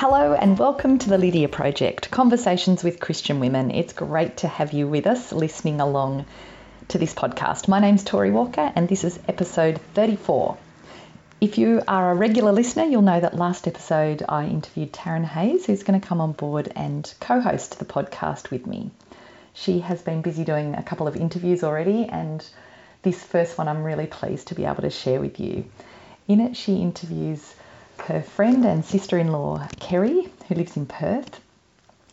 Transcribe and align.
Hello 0.00 0.32
and 0.32 0.58
welcome 0.58 0.96
to 0.96 1.10
the 1.10 1.18
Lydia 1.18 1.46
Project, 1.46 2.10
Conversations 2.10 2.82
with 2.82 3.00
Christian 3.00 3.38
Women. 3.38 3.70
It's 3.70 3.92
great 3.92 4.38
to 4.38 4.48
have 4.48 4.72
you 4.72 4.88
with 4.88 5.06
us 5.06 5.30
listening 5.30 5.78
along 5.78 6.24
to 6.88 6.96
this 6.96 7.12
podcast. 7.12 7.68
My 7.68 7.80
name's 7.80 8.02
Tori 8.02 8.30
Walker 8.30 8.72
and 8.74 8.88
this 8.88 9.04
is 9.04 9.20
episode 9.28 9.78
34. 9.92 10.56
If 11.42 11.58
you 11.58 11.82
are 11.86 12.12
a 12.12 12.14
regular 12.14 12.50
listener, 12.50 12.84
you'll 12.84 13.02
know 13.02 13.20
that 13.20 13.36
last 13.36 13.68
episode 13.68 14.22
I 14.26 14.46
interviewed 14.46 14.94
Taryn 14.94 15.22
Hayes, 15.22 15.66
who's 15.66 15.82
going 15.82 16.00
to 16.00 16.08
come 16.08 16.22
on 16.22 16.32
board 16.32 16.72
and 16.74 17.12
co 17.20 17.38
host 17.38 17.78
the 17.78 17.84
podcast 17.84 18.50
with 18.50 18.66
me. 18.66 18.90
She 19.52 19.80
has 19.80 20.00
been 20.00 20.22
busy 20.22 20.44
doing 20.44 20.76
a 20.76 20.82
couple 20.82 21.08
of 21.08 21.16
interviews 21.16 21.62
already, 21.62 22.06
and 22.06 22.42
this 23.02 23.22
first 23.22 23.58
one 23.58 23.68
I'm 23.68 23.82
really 23.84 24.06
pleased 24.06 24.48
to 24.48 24.54
be 24.54 24.64
able 24.64 24.80
to 24.80 24.88
share 24.88 25.20
with 25.20 25.38
you. 25.38 25.66
In 26.26 26.40
it, 26.40 26.56
she 26.56 26.76
interviews 26.76 27.54
her 28.02 28.22
friend 28.22 28.64
and 28.64 28.84
sister 28.84 29.18
in 29.18 29.32
law, 29.32 29.68
Kerry, 29.78 30.28
who 30.48 30.54
lives 30.54 30.76
in 30.76 30.86
Perth, 30.86 31.40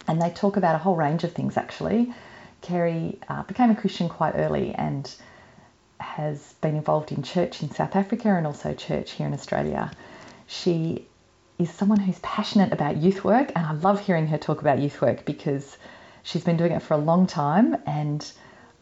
and 0.07 0.21
they 0.21 0.29
talk 0.29 0.57
about 0.57 0.75
a 0.75 0.79
whole 0.79 0.95
range 0.95 1.23
of 1.23 1.33
things 1.33 1.57
actually. 1.57 2.13
Kerry 2.61 3.19
uh, 3.29 3.43
became 3.43 3.69
a 3.69 3.75
Christian 3.75 4.09
quite 4.09 4.33
early 4.35 4.73
and 4.73 5.13
has 5.99 6.53
been 6.61 6.75
involved 6.75 7.11
in 7.11 7.23
church 7.23 7.61
in 7.61 7.71
South 7.71 7.95
Africa 7.95 8.29
and 8.29 8.47
also 8.47 8.73
church 8.73 9.11
here 9.11 9.27
in 9.27 9.33
Australia. 9.33 9.91
She 10.47 11.05
is 11.59 11.71
someone 11.71 11.99
who's 11.99 12.19
passionate 12.19 12.71
about 12.71 12.97
youth 12.97 13.23
work, 13.23 13.51
and 13.55 13.65
I 13.65 13.73
love 13.73 13.99
hearing 13.99 14.27
her 14.27 14.37
talk 14.37 14.61
about 14.61 14.79
youth 14.79 15.01
work 15.01 15.25
because 15.25 15.77
she's 16.23 16.43
been 16.43 16.57
doing 16.57 16.71
it 16.71 16.81
for 16.81 16.93
a 16.93 16.97
long 16.97 17.27
time. 17.27 17.77
And 17.85 18.29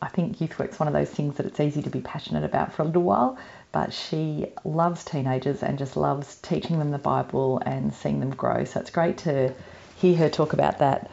I 0.01 0.09
think 0.09 0.41
youth 0.41 0.59
work's 0.59 0.79
one 0.79 0.87
of 0.87 0.93
those 0.93 1.09
things 1.09 1.37
that 1.37 1.45
it's 1.45 1.59
easy 1.59 1.81
to 1.81 1.89
be 1.89 2.01
passionate 2.01 2.43
about 2.43 2.73
for 2.73 2.81
a 2.81 2.85
little 2.85 3.03
while, 3.03 3.37
but 3.75 3.91
she 3.91 4.45
loves 4.63 5.03
teenagers 5.03 5.61
and 5.61 5.77
just 5.77 5.97
loves 5.97 6.37
teaching 6.37 6.79
them 6.79 6.91
the 6.91 6.97
Bible 6.97 7.61
and 7.65 7.93
seeing 7.93 8.21
them 8.21 8.29
grow. 8.29 8.63
So 8.63 8.79
it's 8.79 8.89
great 8.89 9.17
to 9.27 9.53
hear 9.97 10.15
her 10.15 10.29
talk 10.29 10.53
about 10.53 10.79
that. 10.79 11.11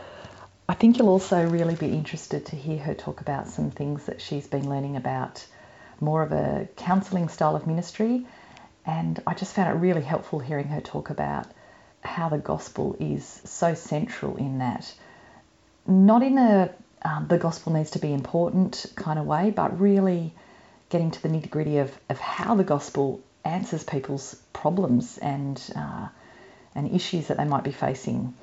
I 0.69 0.75
think 0.75 0.97
you'll 0.97 1.09
also 1.09 1.45
really 1.45 1.75
be 1.75 1.89
interested 1.89 2.47
to 2.47 2.57
hear 2.57 2.79
her 2.79 2.95
talk 2.95 3.21
about 3.21 3.49
some 3.49 3.73
things 3.73 4.07
that 4.07 4.21
she's 4.21 4.47
been 4.47 4.71
learning 4.71 4.95
about 4.95 5.45
more 5.99 6.23
of 6.23 6.31
a 6.31 6.69
counselling 6.77 7.29
style 7.29 7.57
of 7.57 7.67
ministry. 7.67 8.29
And 8.87 9.21
I 9.27 9.35
just 9.35 9.57
found 9.57 9.69
it 9.69 9.81
really 9.81 10.03
helpful 10.03 10.39
hearing 10.39 10.69
her 10.69 10.81
talk 10.81 11.11
about 11.11 11.49
how 12.05 12.29
the 12.29 12.39
gospel 12.39 12.95
is 13.01 13.25
so 13.45 13.75
central 13.75 14.37
in 14.37 14.59
that. 14.59 14.95
Not 15.85 16.23
in 16.23 16.39
a 16.39 16.73
um, 17.05 17.27
the 17.27 17.39
gospel 17.39 17.73
needs 17.73 17.91
to 17.91 17.99
be 17.99 18.13
important 18.13 18.87
kind 18.95 19.19
of 19.19 19.27
way, 19.27 19.51
but 19.51 19.81
really 19.81 20.33
getting 20.93 21.11
to 21.11 21.23
the 21.23 21.29
nitty 21.29 21.49
gritty 21.49 21.79
of, 21.79 21.91
of 22.11 22.19
how 22.21 22.55
the 22.55 22.65
gospel 22.65 23.23
answers 23.45 23.83
people's 23.83 24.37
problems 24.53 25.17
and 25.19 25.61
uh, 25.75 26.07
and 26.75 26.95
issues 26.95 27.29
that 27.29 27.39
they 27.39 27.45
might 27.45 27.65
be 27.65 27.73
facing. 27.73 28.35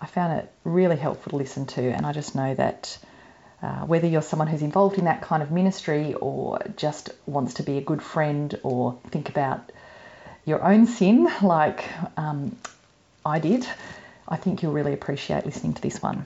I 0.00 0.06
found 0.06 0.38
it 0.38 0.50
really 0.64 0.96
helpful 0.96 1.30
to 1.30 1.36
listen 1.36 1.66
to, 1.66 1.82
and 1.82 2.06
I 2.06 2.12
just 2.12 2.34
know 2.34 2.54
that 2.54 2.98
uh, 3.62 3.80
whether 3.80 4.06
you're 4.06 4.22
someone 4.22 4.48
who's 4.48 4.62
involved 4.62 4.98
in 4.98 5.04
that 5.04 5.20
kind 5.20 5.42
of 5.42 5.50
ministry 5.50 6.14
or 6.14 6.60
just 6.76 7.10
wants 7.26 7.54
to 7.54 7.62
be 7.62 7.76
a 7.76 7.80
good 7.82 8.02
friend 8.02 8.58
or 8.62 8.98
think 9.08 9.28
about 9.28 9.70
your 10.46 10.64
own 10.64 10.86
sin, 10.86 11.28
like 11.42 11.84
um, 12.16 12.56
I 13.24 13.38
did, 13.38 13.66
I 14.26 14.36
think 14.36 14.62
you'll 14.62 14.72
really 14.72 14.94
appreciate 14.94 15.44
listening 15.44 15.74
to 15.74 15.82
this 15.82 16.00
one. 16.02 16.24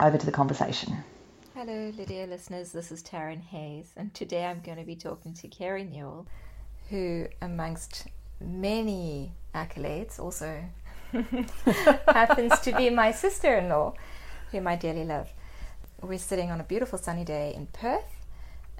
Over 0.00 0.16
to 0.16 0.26
the 0.26 0.32
conversation. 0.32 0.96
Hello, 1.60 1.90
Lydia 1.98 2.24
listeners. 2.24 2.70
This 2.70 2.92
is 2.92 3.02
Taryn 3.02 3.42
Hayes, 3.42 3.90
and 3.96 4.14
today 4.14 4.46
I'm 4.46 4.60
going 4.60 4.78
to 4.78 4.84
be 4.84 4.94
talking 4.94 5.34
to 5.34 5.48
Kerry 5.48 5.82
Newill, 5.82 6.24
who, 6.88 7.26
amongst 7.42 8.06
many 8.40 9.32
accolades, 9.52 10.20
also 10.20 10.62
happens 12.06 12.60
to 12.60 12.72
be 12.76 12.90
my 12.90 13.10
sister 13.10 13.56
in 13.56 13.70
law, 13.70 13.94
whom 14.52 14.68
I 14.68 14.76
dearly 14.76 15.04
love. 15.04 15.32
We're 16.00 16.20
sitting 16.20 16.52
on 16.52 16.60
a 16.60 16.62
beautiful 16.62 16.96
sunny 16.96 17.24
day 17.24 17.52
in 17.56 17.66
Perth, 17.66 18.24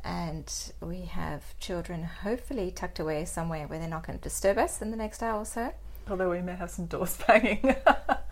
and 0.04 0.48
we 0.80 1.00
have 1.06 1.58
children 1.58 2.04
hopefully 2.04 2.70
tucked 2.70 3.00
away 3.00 3.24
somewhere 3.24 3.66
where 3.66 3.80
they're 3.80 3.88
not 3.88 4.06
going 4.06 4.20
to 4.20 4.22
disturb 4.22 4.56
us 4.56 4.80
in 4.80 4.92
the 4.92 4.96
next 4.96 5.20
hour 5.20 5.40
or 5.40 5.46
so. 5.46 5.72
Although 6.08 6.30
we 6.30 6.42
may 6.42 6.54
have 6.54 6.70
some 6.70 6.86
doors 6.86 7.18
banging. 7.26 7.74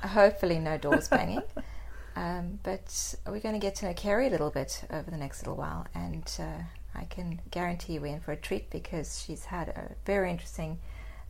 hopefully, 0.03 0.61
no 0.61 0.79
doors 0.79 1.09
banging. 1.09 1.43
Um, 2.17 2.59
but 2.63 3.15
we're 3.27 3.41
going 3.41 3.55
to 3.55 3.61
get 3.61 3.75
to 3.77 3.87
know 3.87 3.93
Kerry 3.93 4.29
a 4.29 4.31
little 4.31 4.51
bit 4.51 4.85
over 4.91 5.11
the 5.11 5.19
next 5.19 5.43
little 5.43 5.57
while, 5.57 5.87
and 5.95 6.25
uh, 6.41 6.63
I 6.95 7.05
can 7.05 7.43
guarantee 7.51 7.93
you 7.93 8.01
we're 8.01 8.15
in 8.15 8.21
for 8.21 8.33
a 8.33 8.37
treat 8.37 8.71
because 8.71 9.23
she's 9.23 9.45
had 9.45 9.69
a 9.69 9.95
very 10.07 10.31
interesting 10.31 10.79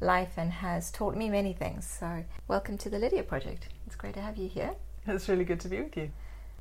life 0.01 0.35
and 0.37 0.53
has 0.53 0.93
taught 0.93 1.17
me 1.17 1.29
many 1.29 1.53
things. 1.53 1.87
So, 1.87 2.25
welcome 2.47 2.79
to 2.79 2.89
the 2.89 3.01
Lydia 3.01 3.25
Project. 3.25 3.69
It's 3.87 3.97
great 3.97 4.15
to 4.15 4.21
have 4.21 4.37
you 4.37 4.49
here. 4.49 4.77
It's 5.09 5.29
really 5.29 5.45
good 5.45 5.61
to 5.61 5.69
be 5.69 5.81
with 5.81 5.97
you. 5.97 6.11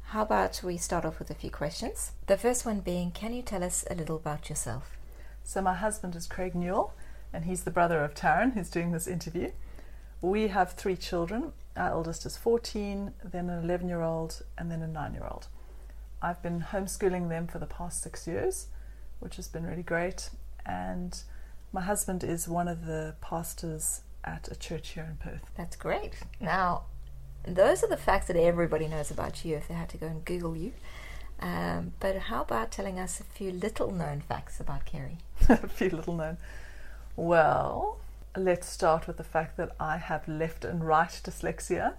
How 0.10 0.24
about 0.24 0.62
we 0.64 0.78
start 0.78 1.06
off 1.06 1.20
with 1.20 1.30
a 1.30 1.36
few 1.36 1.52
questions? 1.52 2.12
The 2.26 2.38
first 2.38 2.66
one 2.66 2.80
being 2.80 3.12
Can 3.12 3.32
you 3.34 3.44
tell 3.44 3.64
us 3.64 3.86
a 3.92 3.96
little 3.96 4.16
about 4.16 4.50
yourself? 4.50 4.98
So, 5.44 5.62
my 5.62 5.76
husband 5.76 6.16
is 6.16 6.26
Craig 6.26 6.56
Newill, 6.56 6.94
and 7.32 7.46
he's 7.46 7.64
the 7.64 7.72
brother 7.72 8.04
of 8.04 8.16
Taryn, 8.16 8.54
who's 8.54 8.72
doing 8.72 8.92
this 8.92 9.08
interview. 9.08 9.52
We 10.20 10.48
have 10.48 10.74
three 10.74 10.96
children. 10.96 11.54
Our 11.76 11.90
eldest 11.90 12.26
is 12.26 12.38
14, 12.38 13.14
then 13.24 13.50
an 13.50 13.64
11 13.64 13.90
year 13.90 14.02
old, 14.02 14.44
and 14.58 14.72
then 14.72 14.82
a 14.82 14.88
9 14.88 15.14
year 15.14 15.28
old. 15.30 15.48
I've 16.22 16.42
been 16.42 16.62
homeschooling 16.72 17.30
them 17.30 17.48
for 17.48 17.60
the 17.60 17.66
past 17.66 18.02
six 18.02 18.26
years, 18.28 18.68
which 19.20 19.36
has 19.36 19.48
been 19.48 19.66
really 19.66 19.84
great. 19.84 20.30
And 20.66 21.18
my 21.72 21.82
husband 21.82 22.24
is 22.24 22.48
one 22.48 22.68
of 22.68 22.86
the 22.86 23.16
pastors 23.22 24.02
at 24.24 24.48
a 24.52 24.56
church 24.56 24.90
here 24.90 25.04
in 25.04 25.18
Perth. 25.18 25.52
That's 25.56 25.76
great. 25.76 26.14
Now, 26.40 26.84
those 27.44 27.84
are 27.84 27.88
the 27.88 27.98
facts 27.98 28.28
that 28.28 28.38
everybody 28.38 28.88
knows 28.88 29.12
about 29.12 29.46
you 29.46 29.56
if 29.56 29.68
they 29.68 29.76
had 29.76 29.90
to 29.90 29.98
go 29.98 30.08
and 30.08 30.26
Google 30.26 30.56
you. 30.56 30.74
Um, 31.40 31.94
but 32.00 32.16
how 32.16 32.42
about 32.42 32.72
telling 32.72 32.98
us 32.98 33.20
a 33.20 33.24
few 33.24 33.52
little 33.52 33.92
known 33.92 34.22
facts 34.22 34.60
about 34.60 34.86
Kerry? 34.86 35.18
a 35.50 35.68
few 35.68 35.90
little 35.90 36.16
known. 36.16 36.38
Well, 37.16 38.00
let's 38.38 38.68
start 38.68 39.08
with 39.08 39.18
the 39.18 39.24
fact 39.24 39.58
that 39.58 39.76
I 39.80 39.98
have 39.98 40.28
left 40.28 40.66
and 40.66 40.86
right 40.86 41.10
dyslexia, 41.10 41.94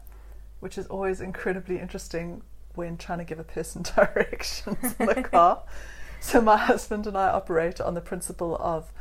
which 0.61 0.79
is 0.79 0.87
always 0.87 1.21
incredibly 1.21 1.79
interesting 1.79 2.43
when 2.75 2.97
trying 2.97 3.19
to 3.19 3.25
give 3.25 3.39
a 3.39 3.45
person 3.45 3.83
directions 3.97 4.95
in 4.99 5.07
the 5.07 5.15
car. 5.23 5.63
so 6.21 6.41
my 6.41 6.57
husband 6.57 7.07
and 7.07 7.17
I 7.17 7.29
operate 7.29 7.81
on 7.81 7.95
the 7.95 8.01
principle 8.01 8.57
of 8.61 8.93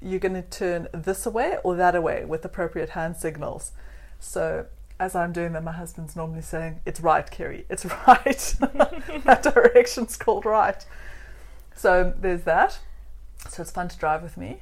you're 0.00 0.20
going 0.20 0.34
to 0.34 0.42
turn 0.42 0.88
this 0.92 1.26
away 1.26 1.58
or 1.64 1.74
that 1.76 1.94
away 1.94 2.24
with 2.24 2.44
appropriate 2.44 2.90
hand 2.90 3.16
signals. 3.16 3.72
So 4.20 4.66
as 5.00 5.14
I'm 5.14 5.32
doing 5.32 5.52
that, 5.52 5.64
my 5.64 5.72
husband's 5.72 6.14
normally 6.14 6.42
saying, 6.42 6.80
It's 6.86 7.00
right, 7.00 7.28
Kerry, 7.30 7.66
it's 7.68 7.84
right. 8.06 8.54
that 9.24 9.40
direction's 9.42 10.16
called 10.16 10.44
right. 10.44 10.84
So 11.74 12.14
there's 12.18 12.42
that. 12.42 12.78
So 13.48 13.62
it's 13.62 13.70
fun 13.70 13.88
to 13.88 13.98
drive 13.98 14.22
with 14.22 14.36
me. 14.36 14.60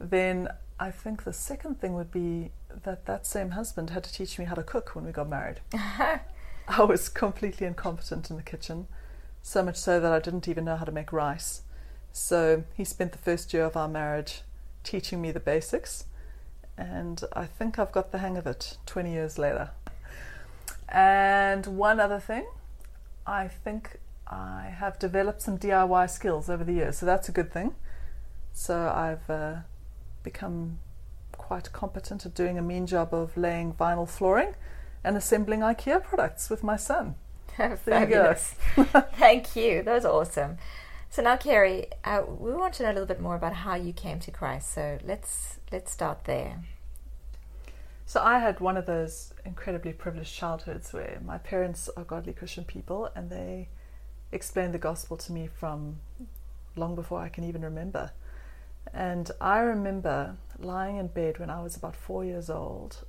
Then 0.00 0.48
I 0.80 0.90
think 0.90 1.24
the 1.24 1.32
second 1.32 1.80
thing 1.80 1.94
would 1.94 2.12
be 2.12 2.52
that 2.84 3.06
that 3.06 3.26
same 3.26 3.50
husband 3.50 3.90
had 3.90 4.04
to 4.04 4.12
teach 4.12 4.38
me 4.38 4.44
how 4.44 4.54
to 4.54 4.62
cook 4.62 4.94
when 4.94 5.04
we 5.04 5.12
got 5.12 5.28
married. 5.28 5.60
I 6.68 6.84
was 6.84 7.08
completely 7.08 7.66
incompetent 7.66 8.30
in 8.30 8.36
the 8.36 8.42
kitchen, 8.42 8.86
so 9.42 9.62
much 9.62 9.76
so 9.76 9.98
that 9.98 10.12
I 10.12 10.20
didn't 10.20 10.46
even 10.46 10.64
know 10.64 10.76
how 10.76 10.84
to 10.84 10.92
make 10.92 11.12
rice. 11.12 11.62
So 12.12 12.64
he 12.76 12.84
spent 12.84 13.12
the 13.12 13.18
first 13.18 13.52
year 13.52 13.64
of 13.64 13.76
our 13.76 13.88
marriage 13.88 14.42
teaching 14.84 15.20
me 15.20 15.32
the 15.32 15.40
basics, 15.40 16.04
and 16.76 17.24
I 17.32 17.46
think 17.46 17.78
I've 17.78 17.92
got 17.92 18.12
the 18.12 18.18
hang 18.18 18.36
of 18.36 18.46
it 18.46 18.76
20 18.86 19.10
years 19.10 19.38
later. 19.38 19.70
And 20.88 21.66
one 21.66 21.98
other 21.98 22.20
thing, 22.20 22.46
I 23.26 23.48
think 23.48 23.98
I 24.26 24.72
have 24.78 24.98
developed 24.98 25.42
some 25.42 25.58
DIY 25.58 26.08
skills 26.10 26.48
over 26.48 26.62
the 26.62 26.72
years, 26.72 26.98
so 26.98 27.06
that's 27.06 27.28
a 27.28 27.32
good 27.32 27.52
thing. 27.52 27.74
So 28.52 28.92
I've 28.94 29.28
uh, 29.28 29.56
become 30.28 30.78
quite 31.32 31.72
competent 31.72 32.26
at 32.26 32.34
doing 32.34 32.58
a 32.58 32.62
mean 32.62 32.86
job 32.86 33.14
of 33.14 33.34
laying 33.36 33.72
vinyl 33.72 34.06
flooring 34.06 34.54
and 35.02 35.16
assembling 35.16 35.60
IKEA 35.60 36.04
products 36.04 36.50
with 36.50 36.62
my 36.62 36.76
son. 36.76 37.14
Fabulous. 37.56 38.54
You 38.76 38.84
Thank 39.16 39.56
you. 39.56 39.82
That 39.82 39.94
was 39.94 40.04
awesome. 40.04 40.58
So 41.08 41.22
now, 41.22 41.38
Kerry, 41.38 41.86
uh, 42.04 42.22
we 42.26 42.52
want 42.52 42.74
to 42.74 42.82
know 42.82 42.90
a 42.90 42.96
little 42.96 43.06
bit 43.06 43.20
more 43.20 43.36
about 43.36 43.54
how 43.54 43.74
you 43.74 43.94
came 43.94 44.20
to 44.20 44.30
Christ. 44.30 44.74
So 44.74 44.98
let's 45.02 45.58
let's 45.72 45.90
start 45.90 46.24
there. 46.24 46.62
So 48.04 48.20
I 48.22 48.38
had 48.38 48.60
one 48.60 48.76
of 48.76 48.84
those 48.84 49.32
incredibly 49.46 49.94
privileged 49.94 50.34
childhoods 50.34 50.92
where 50.92 51.18
my 51.24 51.38
parents 51.38 51.88
are 51.96 52.04
godly 52.04 52.34
Christian 52.34 52.64
people, 52.64 53.08
and 53.16 53.30
they 53.30 53.68
explained 54.30 54.74
the 54.74 54.84
gospel 54.90 55.16
to 55.16 55.32
me 55.32 55.48
from 55.60 56.00
long 56.76 56.94
before 56.94 57.20
I 57.20 57.30
can 57.30 57.44
even 57.44 57.62
remember. 57.62 58.12
And 58.92 59.30
I 59.40 59.58
remember 59.60 60.36
lying 60.58 60.96
in 60.96 61.08
bed 61.08 61.38
when 61.38 61.50
I 61.50 61.62
was 61.62 61.76
about 61.76 61.94
four 61.94 62.24
years 62.24 62.50
old, 62.50 63.04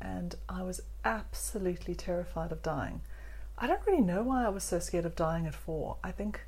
and 0.00 0.34
I 0.48 0.62
was 0.62 0.82
absolutely 1.04 1.94
terrified 1.94 2.52
of 2.52 2.62
dying. 2.62 3.00
I 3.56 3.66
don't 3.66 3.86
really 3.86 4.02
know 4.02 4.22
why 4.22 4.44
I 4.44 4.48
was 4.48 4.64
so 4.64 4.78
scared 4.78 5.06
of 5.06 5.14
dying 5.14 5.46
at 5.46 5.54
four. 5.54 5.96
I 6.02 6.10
think 6.10 6.40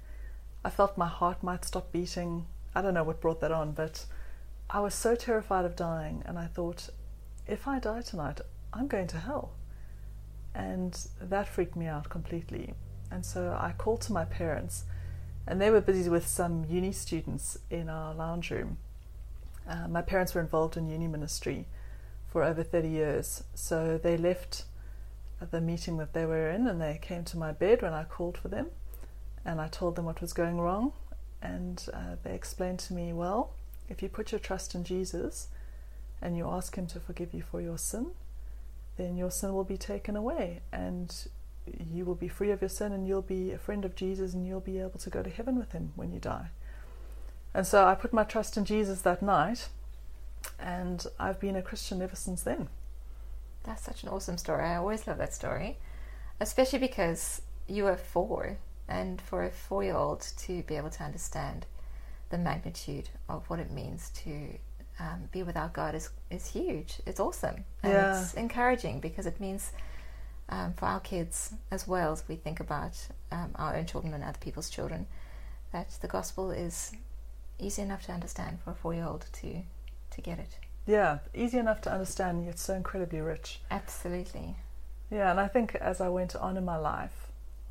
I 0.65 0.71
felt 0.71 0.99
my 0.99 1.07
heart 1.07 1.43
might 1.43 1.65
stop 1.65 1.93
beating. 1.93 2.47
I 2.75 2.83
don't 2.83 2.95
know 2.95 3.05
what 3.05 3.21
brought 3.21 3.41
that 3.41 3.53
on, 3.53 3.73
but 3.73 4.05
I 4.69 4.81
was 4.81 4.95
so 4.95 5.15
terrified 5.15 5.65
of 5.65 5.77
dying, 5.77 6.23
and 6.27 6.39
I 6.39 6.47
thought, 6.47 6.91
if 7.47 7.69
I 7.69 7.79
die 7.79 8.03
tonight, 8.03 8.41
I'm 8.73 8.89
going 8.89 9.07
to 9.09 9.19
hell. 9.19 9.53
And 10.55 10.99
that 11.21 11.49
freaked 11.49 11.77
me 11.77 11.87
out 11.87 12.09
completely. 12.09 12.75
And 13.11 13.25
so 13.25 13.57
I 13.59 13.73
called 13.79 14.01
to 14.03 14.12
my 14.12 14.25
parents, 14.25 14.85
and 15.47 15.61
they 15.61 15.71
were 15.71 15.81
busy 15.81 16.09
with 16.09 16.27
some 16.27 16.65
uni 16.69 16.93
students 16.93 17.59
in 17.71 17.89
our 17.89 18.15
lounge 18.15 18.51
room. 18.51 18.79
Uh, 19.69 19.89
my 19.89 20.03
parents 20.03 20.35
were 20.35 20.41
involved 20.41 20.77
in 20.77 20.89
uni 20.89 21.07
ministry 21.07 21.67
for 22.29 22.43
over 22.43 22.63
30 22.63 22.89
years, 22.89 23.45
so 23.55 23.99
they 23.99 24.17
left 24.17 24.65
the 25.51 25.61
meeting 25.61 25.99
that 25.99 26.13
they 26.13 26.25
were 26.25 26.51
in 26.51 26.67
and 26.67 26.81
they 26.81 26.99
came 27.01 27.25
to 27.25 27.37
my 27.37 27.53
bed 27.53 27.83
when 27.83 27.93
I 27.93 28.05
called 28.05 28.39
for 28.39 28.49
them 28.49 28.69
and 29.45 29.61
I 29.61 29.69
told 29.69 29.97
them 29.97 30.07
what 30.07 30.21
was 30.21 30.33
going 30.33 30.61
wrong. 30.61 30.93
And 31.43 31.85
uh, 31.93 32.17
they 32.23 32.35
explained 32.35 32.79
to 32.81 32.95
me, 32.95 33.13
well, 33.13 33.53
if 33.89 34.03
you 34.03 34.09
put 34.09 34.33
your 34.33 34.39
trust 34.39 34.75
in 34.75 34.83
Jesus 34.83 35.49
and 36.21 36.37
you 36.37 36.49
ask 36.49 36.75
Him 36.77 36.87
to 36.89 37.01
forgive 37.01 37.35
you 37.35 37.43
for 37.43 37.61
your 37.61 37.79
sin, 37.79 38.13
then 38.97 39.17
your 39.17 39.31
sin 39.31 39.55
will 39.55 39.65
be 39.65 39.77
taken 39.77 40.17
away 40.17 40.61
and 40.73 41.29
you 41.93 42.05
will 42.05 42.15
be 42.15 42.29
free 42.29 42.51
of 42.51 42.61
your 42.61 42.69
sin 42.69 42.93
and 42.93 43.07
you'll 43.07 43.23
be 43.23 43.53
a 43.53 43.59
friend 43.59 43.85
of 43.85 43.95
Jesus 43.95 44.35
and 44.35 44.47
you'll 44.47 44.61
be 44.61 44.79
able 44.79 44.99
to 45.01 45.11
go 45.11 45.23
to 45.23 45.31
heaven 45.31 45.57
with 45.59 45.73
Him 45.73 45.93
when 45.97 46.13
you 46.13 46.19
die. 46.21 46.49
And 47.55 47.67
so 47.67 47.87
I 47.87 47.95
put 47.95 48.13
my 48.13 48.25
trust 48.25 48.57
in 48.57 48.65
Jesus 48.65 49.01
that 49.03 49.23
night 49.23 49.69
and 50.59 51.05
I've 51.19 51.41
been 51.41 51.57
a 51.57 51.63
Christian 51.63 52.03
ever 52.03 52.17
since 52.17 52.43
then. 52.43 52.69
That's 53.65 53.83
such 53.83 54.03
an 54.03 54.09
awesome 54.11 54.39
story. 54.39 54.65
I 54.65 54.77
always 54.77 55.07
love 55.07 55.19
that 55.19 55.35
story, 55.35 55.79
especially 56.41 56.79
because 56.79 57.43
you 57.67 57.85
were 57.85 57.97
four, 57.97 58.59
and 58.89 59.21
for 59.21 59.45
a 59.45 59.51
four 59.51 59.83
year 59.83 59.97
old 59.97 60.21
to 60.39 60.62
be 60.62 60.77
able 60.77 60.91
to 60.91 61.03
understand 61.03 61.67
the 62.31 62.39
magnitude 62.39 63.09
of 63.29 63.49
what 63.51 63.59
it 63.59 63.71
means 63.73 64.11
to 64.11 64.51
um, 65.01 65.29
be 65.33 65.43
without 65.43 65.73
God 65.73 65.95
is, 65.95 66.11
is 66.31 66.47
huge. 66.47 67.01
It's 67.07 67.19
awesome. 67.21 67.65
And 67.83 67.93
Yeah. 67.93 68.21
it's 68.21 68.35
encouraging 68.35 69.01
because 69.01 69.27
it 69.27 69.41
means 69.41 69.73
um, 70.49 70.73
for 70.75 70.87
our 70.87 71.01
kids 71.01 71.55
as 71.71 71.87
well 71.87 72.13
as 72.13 72.25
we 72.29 72.37
think 72.37 72.61
about 72.61 72.97
um, 73.33 73.51
our 73.57 73.75
own 73.77 73.87
children 73.87 74.15
and 74.15 74.23
other 74.23 74.39
people's 74.39 74.71
children 74.71 75.07
that 75.73 75.91
the 76.01 76.09
gospel 76.09 76.51
is 76.51 76.93
easy 77.59 77.83
enough 77.83 78.05
to 78.07 78.13
understand 78.13 78.59
for 78.63 78.71
a 78.71 78.75
four 78.75 78.95
year 78.95 79.07
old 79.07 79.27
to, 79.33 79.63
to 80.11 80.21
get 80.21 80.39
it. 80.39 80.59
Yeah, 80.87 81.19
easy 81.35 81.59
enough 81.59 81.81
to 81.83 81.93
understand, 81.93 82.47
yet 82.47 82.59
so 82.59 82.75
incredibly 82.75 83.21
rich. 83.21 83.61
Absolutely. 83.71 84.57
Yeah, 85.11 85.31
and 85.31 85.41
I 85.41 85.49
think 85.49 85.75
as 85.75 86.01
I 86.01 86.09
went 86.09 86.37
on 86.37 86.57
in 86.57 86.65
my 86.65 86.77
life, 86.77 87.29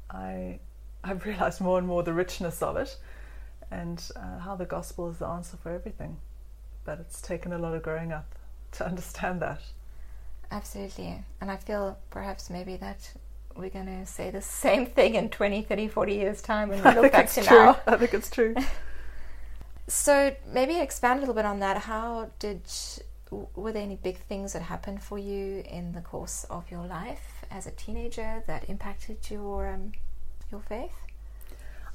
I 0.10 0.60
I've 1.04 1.26
realized 1.26 1.62
more 1.62 1.78
and 1.78 1.88
more 1.88 2.02
the 2.04 2.14
richness 2.14 2.62
of 2.62 2.78
it, 2.78 2.98
and 3.72 4.04
uh, 4.16 4.40
how 4.40 4.56
the 4.56 4.66
gospel 4.66 5.10
is 5.10 5.18
the 5.18 5.28
answer 5.28 5.56
for 5.56 5.72
everything. 5.72 6.18
But 6.84 7.00
it's 7.00 7.22
taken 7.22 7.54
a 7.54 7.58
lot 7.58 7.74
of 7.74 7.84
growing 7.84 8.12
up 8.12 8.36
to 8.74 8.86
understand 8.92 9.42
that. 9.42 9.62
Absolutely. 10.52 11.24
And 11.42 11.52
I 11.52 11.58
feel 11.58 11.98
perhaps 12.10 12.50
maybe 12.50 12.78
that 12.78 13.12
we're 13.56 13.70
going 13.70 13.86
to 13.88 14.06
say 14.06 14.32
the 14.32 14.42
same 14.66 14.86
thing 14.86 15.16
in 15.16 15.30
20, 15.30 15.64
30, 15.64 15.88
40 15.88 16.14
years' 16.14 16.42
time 16.42 16.70
when 16.70 16.84
we 16.84 17.02
look 17.02 17.12
back 17.12 17.30
to 17.32 17.44
true. 17.44 17.58
now. 17.58 17.80
I 17.88 17.98
think 17.98 18.14
it's 18.14 18.30
true. 18.30 18.56
So 19.88 20.36
maybe 20.52 20.80
expand 20.80 21.18
a 21.18 21.20
little 21.20 21.36
bit 21.36 21.46
on 21.46 21.60
that. 21.60 21.78
How 21.78 22.32
did, 22.40 22.62
were 23.30 23.72
there 23.72 23.84
any 23.84 23.98
big 23.98 24.18
things 24.18 24.54
that 24.54 24.64
happened 24.64 25.04
for 25.04 25.20
you 25.20 25.64
in 25.70 25.92
the 25.92 26.02
course 26.02 26.44
of 26.50 26.72
your 26.72 26.86
life 26.88 27.46
as 27.52 27.68
a 27.68 27.72
teenager 27.72 28.44
that 28.48 28.68
impacted 28.68 29.30
your, 29.30 29.68
um, 29.68 29.92
your 30.52 30.62
faith? 30.62 30.96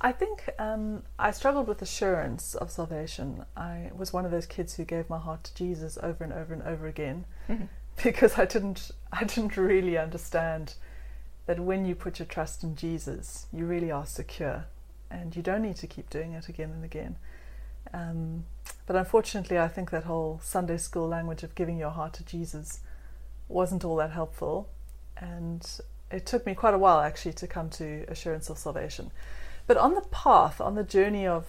I 0.00 0.12
think 0.12 0.49
um, 0.58 1.03
I 1.19 1.32
struggled 1.32 1.67
with 1.67 1.82
assurance 1.82 2.55
of 2.55 2.70
salvation. 2.70 3.44
I 3.56 3.91
was 3.94 4.12
one 4.12 4.25
of 4.25 4.31
those 4.31 4.46
kids 4.46 4.75
who 4.75 4.85
gave 4.85 5.11
my 5.11 5.19
heart 5.19 5.43
to 5.44 5.55
Jesus 5.55 5.99
over 6.00 6.23
and 6.23 6.32
over 6.32 6.55
and 6.55 6.62
over 6.62 6.87
again 6.87 7.25
because 8.02 8.38
I 8.38 8.44
didn't 8.44 8.90
I 9.12 9.25
didn't 9.25 9.56
really 9.56 9.98
understand 9.98 10.75
that 11.46 11.58
when 11.58 11.84
you 11.84 11.94
put 11.94 12.19
your 12.19 12.26
trust 12.26 12.62
in 12.62 12.76
Jesus, 12.76 13.46
you 13.52 13.66
really 13.66 13.90
are 13.90 14.06
secure, 14.06 14.66
and 15.10 15.34
you 15.34 15.42
don't 15.42 15.62
need 15.62 15.76
to 15.76 15.87
keep 15.87 16.08
doing 16.08 16.32
it 16.32 16.48
again 16.48 16.70
and 16.70 16.84
again. 16.84 17.16
Um, 17.92 18.44
but 18.87 18.96
unfortunately, 18.96 19.58
I 19.58 19.69
think 19.69 19.90
that 19.90 20.04
whole 20.04 20.40
Sunday 20.42 20.76
school 20.76 21.08
language 21.08 21.42
of 21.42 21.54
giving 21.54 21.76
your 21.76 21.90
heart 21.90 22.12
to 22.14 22.25
Jesus 22.25 22.81
wasn't 23.48 23.84
all 23.84 23.96
that 23.96 24.12
helpful, 24.12 24.69
and 25.16 25.66
it 26.10 26.26
took 26.26 26.46
me 26.46 26.54
quite 26.54 26.75
a 26.75 26.78
while 26.78 27.00
actually 27.00 27.32
to 27.34 27.46
come 27.46 27.70
to 27.70 28.04
assurance 28.08 28.48
of 28.48 28.58
salvation. 28.58 29.10
But 29.66 29.76
on 29.76 29.94
the 29.94 30.02
path, 30.02 30.60
on 30.60 30.75
the 30.75 30.84
journey 30.84 31.26
of 31.26 31.46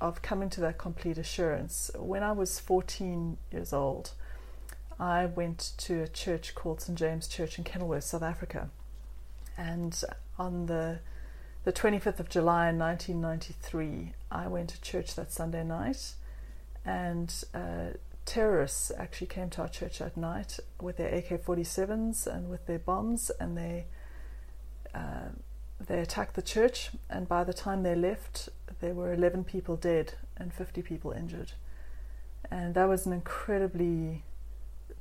of 0.00 0.22
coming 0.22 0.48
to 0.48 0.60
that 0.62 0.78
complete 0.78 1.18
assurance, 1.18 1.90
when 1.94 2.22
I 2.22 2.32
was 2.32 2.58
14 2.58 3.36
years 3.52 3.72
old, 3.72 4.12
I 5.00 5.24
went 5.24 5.72
to 5.78 6.02
a 6.02 6.08
church 6.08 6.54
called 6.54 6.82
St 6.82 6.96
James 6.98 7.26
Church 7.26 7.56
in 7.56 7.64
Kenilworth, 7.64 8.04
South 8.04 8.22
Africa. 8.22 8.68
And 9.56 9.98
on 10.38 10.66
the 10.66 11.00
the 11.64 11.72
25th 11.72 12.20
of 12.20 12.28
July 12.30 12.72
1993, 12.72 14.12
I 14.30 14.46
went 14.46 14.70
to 14.70 14.80
church 14.80 15.14
that 15.16 15.30
Sunday 15.30 15.62
night, 15.62 16.14
and 16.86 17.44
uh, 17.52 17.96
terrorists 18.24 18.90
actually 18.96 19.26
came 19.26 19.50
to 19.50 19.62
our 19.62 19.68
church 19.68 20.00
at 20.00 20.16
night 20.16 20.58
with 20.80 20.96
their 20.96 21.14
AK-47s 21.14 22.26
and 22.26 22.48
with 22.48 22.64
their 22.66 22.78
bombs, 22.78 23.30
and 23.38 23.56
they 23.56 23.86
uh, 24.94 25.30
they 25.86 26.00
attacked 26.00 26.34
the 26.34 26.42
church. 26.42 26.90
And 27.08 27.26
by 27.26 27.44
the 27.44 27.54
time 27.54 27.82
they 27.82 27.94
left, 27.94 28.50
there 28.80 28.94
were 28.94 29.12
11 29.12 29.44
people 29.44 29.76
dead 29.76 30.14
and 30.36 30.52
50 30.52 30.82
people 30.82 31.12
injured, 31.12 31.52
and 32.50 32.74
that 32.74 32.88
was 32.88 33.06
an 33.06 33.12
incredibly 33.12 34.24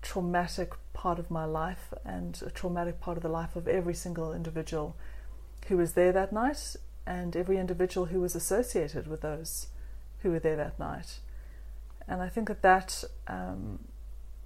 traumatic 0.02 0.74
part 0.94 1.20
of 1.20 1.32
my 1.32 1.46
life 1.46 1.94
and 2.04 2.42
a 2.46 2.50
traumatic 2.50 3.00
part 3.00 3.18
of 3.18 3.24
the 3.24 3.30
life 3.30 3.56
of 3.56 3.68
every 3.68 3.94
single 3.94 4.34
individual 4.34 4.96
who 5.68 5.78
was 5.78 5.94
there 5.94 6.12
that 6.12 6.34
night 6.34 6.76
and 7.06 7.36
every 7.36 7.58
individual 7.58 8.08
who 8.08 8.20
was 8.20 8.36
associated 8.36 9.08
with 9.08 9.22
those 9.22 9.68
who 10.22 10.32
were 10.32 10.40
there 10.40 10.56
that 10.56 10.78
night. 10.80 11.20
And 12.08 12.22
I 12.22 12.30
think 12.30 12.48
that 12.48 12.62
that, 12.62 13.04
um, 13.28 13.80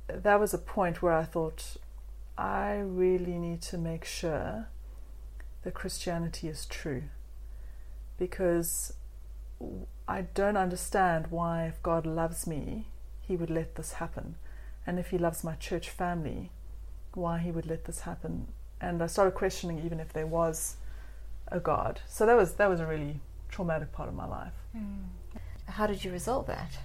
that 0.07 0.39
was 0.39 0.53
a 0.53 0.57
point 0.57 1.01
where 1.01 1.13
I 1.13 1.23
thought, 1.23 1.77
I 2.37 2.75
really 2.75 3.37
need 3.37 3.61
to 3.63 3.77
make 3.77 4.05
sure 4.05 4.67
that 5.63 5.73
Christianity 5.73 6.47
is 6.47 6.65
true 6.65 7.03
because 8.17 8.93
I 10.07 10.21
don't 10.33 10.57
understand 10.57 11.27
why, 11.29 11.65
if 11.65 11.81
God 11.81 12.05
loves 12.05 12.45
me, 12.45 12.87
He 13.21 13.35
would 13.35 13.49
let 13.49 13.75
this 13.75 13.93
happen 13.93 14.35
and 14.85 14.99
if 14.99 15.09
he 15.09 15.17
loves 15.17 15.43
my 15.43 15.55
church 15.55 15.89
family, 15.89 16.51
why 17.13 17.39
he 17.39 17.51
would 17.51 17.65
let 17.65 17.85
this 17.85 18.01
happen. 18.01 18.47
And 18.81 19.01
I 19.01 19.07
started 19.07 19.31
questioning 19.31 19.81
even 19.85 19.99
if 19.99 20.11
there 20.11 20.27
was 20.27 20.77
a 21.47 21.59
God. 21.59 22.01
So 22.07 22.25
that 22.25 22.35
was 22.35 22.53
that 22.55 22.69
was 22.69 22.79
a 22.79 22.85
really 22.85 23.19
traumatic 23.49 23.91
part 23.91 24.09
of 24.09 24.15
my 24.15 24.25
life. 24.25 24.53
How 25.67 25.87
did 25.87 26.03
you 26.03 26.11
resolve 26.11 26.47
that? 26.47 26.79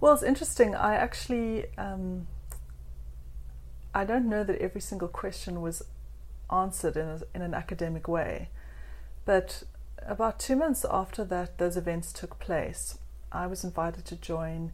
Well, 0.00 0.12
it's 0.12 0.22
interesting. 0.22 0.74
I 0.74 0.94
actually 0.94 1.66
um, 1.78 2.26
I 3.94 4.04
don't 4.04 4.28
know 4.28 4.44
that 4.44 4.58
every 4.58 4.80
single 4.80 5.08
question 5.08 5.62
was 5.62 5.82
answered 6.50 6.96
in 6.96 7.06
a, 7.06 7.20
in 7.34 7.42
an 7.42 7.54
academic 7.54 8.08
way, 8.08 8.48
but 9.24 9.62
about 10.06 10.38
two 10.38 10.56
months 10.56 10.84
after 10.90 11.24
that 11.24 11.58
those 11.58 11.76
events 11.76 12.12
took 12.12 12.38
place, 12.38 12.98
I 13.30 13.46
was 13.46 13.64
invited 13.64 14.04
to 14.06 14.16
join 14.16 14.72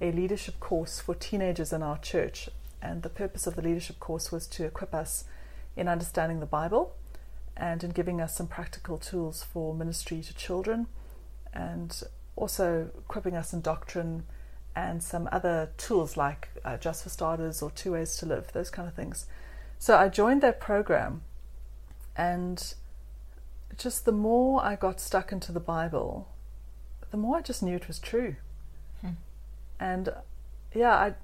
a 0.00 0.12
leadership 0.12 0.60
course 0.60 1.00
for 1.00 1.14
teenagers 1.14 1.72
in 1.72 1.82
our 1.82 1.98
church. 1.98 2.48
And 2.80 3.02
the 3.02 3.08
purpose 3.08 3.46
of 3.46 3.56
the 3.56 3.62
leadership 3.62 3.98
course 3.98 4.30
was 4.30 4.46
to 4.48 4.64
equip 4.64 4.94
us 4.94 5.24
in 5.76 5.88
understanding 5.88 6.40
the 6.40 6.46
Bible 6.46 6.94
and 7.56 7.82
in 7.82 7.90
giving 7.90 8.20
us 8.20 8.36
some 8.36 8.46
practical 8.46 8.98
tools 8.98 9.42
for 9.42 9.74
ministry 9.74 10.22
to 10.22 10.34
children 10.34 10.86
and 11.52 12.02
also 12.36 12.90
equipping 12.98 13.36
us 13.36 13.52
in 13.52 13.60
doctrine 13.60 14.24
and 14.76 15.02
some 15.02 15.28
other 15.32 15.70
tools 15.76 16.16
like 16.16 16.50
uh, 16.64 16.76
Just 16.76 17.02
for 17.02 17.08
Starters 17.08 17.62
or 17.62 17.70
Two 17.72 17.92
Ways 17.92 18.16
to 18.18 18.26
Live, 18.26 18.52
those 18.52 18.70
kind 18.70 18.86
of 18.86 18.94
things. 18.94 19.26
So 19.80 19.96
I 19.96 20.08
joined 20.08 20.40
that 20.42 20.60
program 20.60 21.22
and 22.16 22.74
just 23.76 24.04
the 24.04 24.12
more 24.12 24.62
I 24.62 24.76
got 24.76 25.00
stuck 25.00 25.32
into 25.32 25.50
the 25.50 25.60
Bible, 25.60 26.28
the 27.10 27.16
more 27.16 27.38
I 27.38 27.42
just 27.42 27.62
knew 27.62 27.74
it 27.74 27.88
was 27.88 27.98
true 27.98 28.36
and 29.80 30.12
yeah, 30.74 30.94
I, 30.94 31.14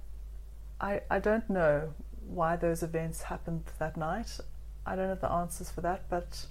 I, 0.80 1.00
I 1.10 1.18
don't 1.18 1.48
know 1.50 1.94
why 2.26 2.56
those 2.56 2.82
events 2.82 3.24
happened 3.24 3.64
that 3.78 3.96
night. 3.96 4.38
I 4.86 4.96
don't 4.96 5.08
have 5.08 5.20
the 5.20 5.30
answers 5.30 5.70
for 5.70 5.80
that, 5.82 6.08
but 6.08 6.46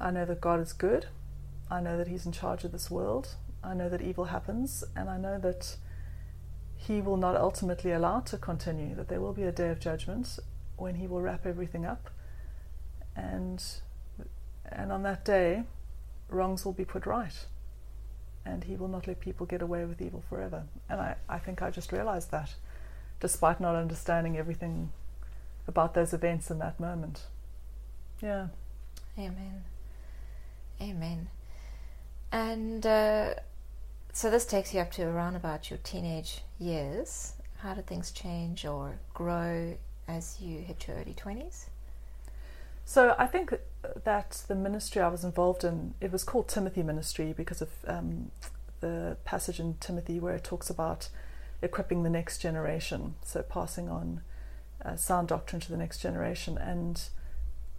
I 0.00 0.10
know 0.10 0.24
that 0.24 0.40
God 0.40 0.60
is 0.60 0.72
good. 0.72 1.06
I 1.70 1.80
know 1.80 1.96
that 1.96 2.08
He's 2.08 2.26
in 2.26 2.32
charge 2.32 2.64
of 2.64 2.72
this 2.72 2.90
world. 2.90 3.34
I 3.62 3.74
know 3.74 3.88
that 3.88 4.00
evil 4.00 4.26
happens, 4.26 4.84
and 4.96 5.08
I 5.08 5.16
know 5.16 5.38
that 5.38 5.76
He 6.76 7.00
will 7.00 7.16
not 7.16 7.36
ultimately 7.36 7.92
allow 7.92 8.18
it 8.18 8.26
to 8.26 8.38
continue. 8.38 8.94
That 8.94 9.08
there 9.08 9.20
will 9.20 9.32
be 9.32 9.44
a 9.44 9.52
day 9.52 9.68
of 9.68 9.80
judgment 9.80 10.38
when 10.76 10.96
He 10.96 11.06
will 11.06 11.20
wrap 11.20 11.46
everything 11.46 11.84
up, 11.84 12.10
and 13.14 13.62
and 14.64 14.90
on 14.92 15.02
that 15.02 15.24
day, 15.24 15.64
wrongs 16.28 16.64
will 16.64 16.72
be 16.72 16.84
put 16.84 17.06
right 17.06 17.46
and 18.44 18.64
he 18.64 18.76
will 18.76 18.88
not 18.88 19.06
let 19.06 19.20
people 19.20 19.46
get 19.46 19.62
away 19.62 19.84
with 19.84 20.00
evil 20.00 20.22
forever. 20.28 20.64
And 20.88 21.00
I, 21.00 21.16
I 21.28 21.38
think 21.38 21.62
I 21.62 21.70
just 21.70 21.92
realized 21.92 22.30
that, 22.30 22.54
despite 23.20 23.60
not 23.60 23.74
understanding 23.74 24.36
everything 24.36 24.92
about 25.66 25.94
those 25.94 26.12
events 26.12 26.50
in 26.50 26.58
that 26.58 26.80
moment. 26.80 27.26
Yeah. 28.20 28.48
Amen. 29.18 29.64
Amen. 30.80 31.28
And 32.32 32.86
uh, 32.86 33.34
so 34.12 34.30
this 34.30 34.46
takes 34.46 34.72
you 34.72 34.80
up 34.80 34.90
to 34.92 35.02
around 35.02 35.36
about 35.36 35.70
your 35.70 35.78
teenage 35.82 36.42
years. 36.58 37.34
How 37.58 37.74
did 37.74 37.86
things 37.86 38.10
change 38.10 38.64
or 38.64 38.98
grow 39.12 39.76
as 40.08 40.40
you 40.40 40.60
hit 40.60 40.86
your 40.88 40.96
early 40.96 41.14
20s? 41.14 41.66
So 42.90 43.14
I 43.20 43.28
think 43.28 43.54
that 44.02 44.42
the 44.48 44.56
ministry 44.56 45.00
I 45.00 45.06
was 45.06 45.22
involved 45.22 45.62
in, 45.62 45.94
it 46.00 46.10
was 46.10 46.24
called 46.24 46.48
Timothy 46.48 46.82
Ministry 46.82 47.32
because 47.32 47.62
of 47.62 47.68
um, 47.86 48.32
the 48.80 49.16
passage 49.24 49.60
in 49.60 49.74
Timothy 49.74 50.18
where 50.18 50.34
it 50.34 50.42
talks 50.42 50.68
about 50.68 51.08
equipping 51.62 52.02
the 52.02 52.10
next 52.10 52.38
generation, 52.38 53.14
so 53.24 53.42
passing 53.42 53.88
on 53.88 54.22
uh, 54.84 54.96
sound 54.96 55.28
doctrine 55.28 55.60
to 55.60 55.70
the 55.70 55.76
next 55.76 55.98
generation. 56.00 56.58
And 56.58 57.00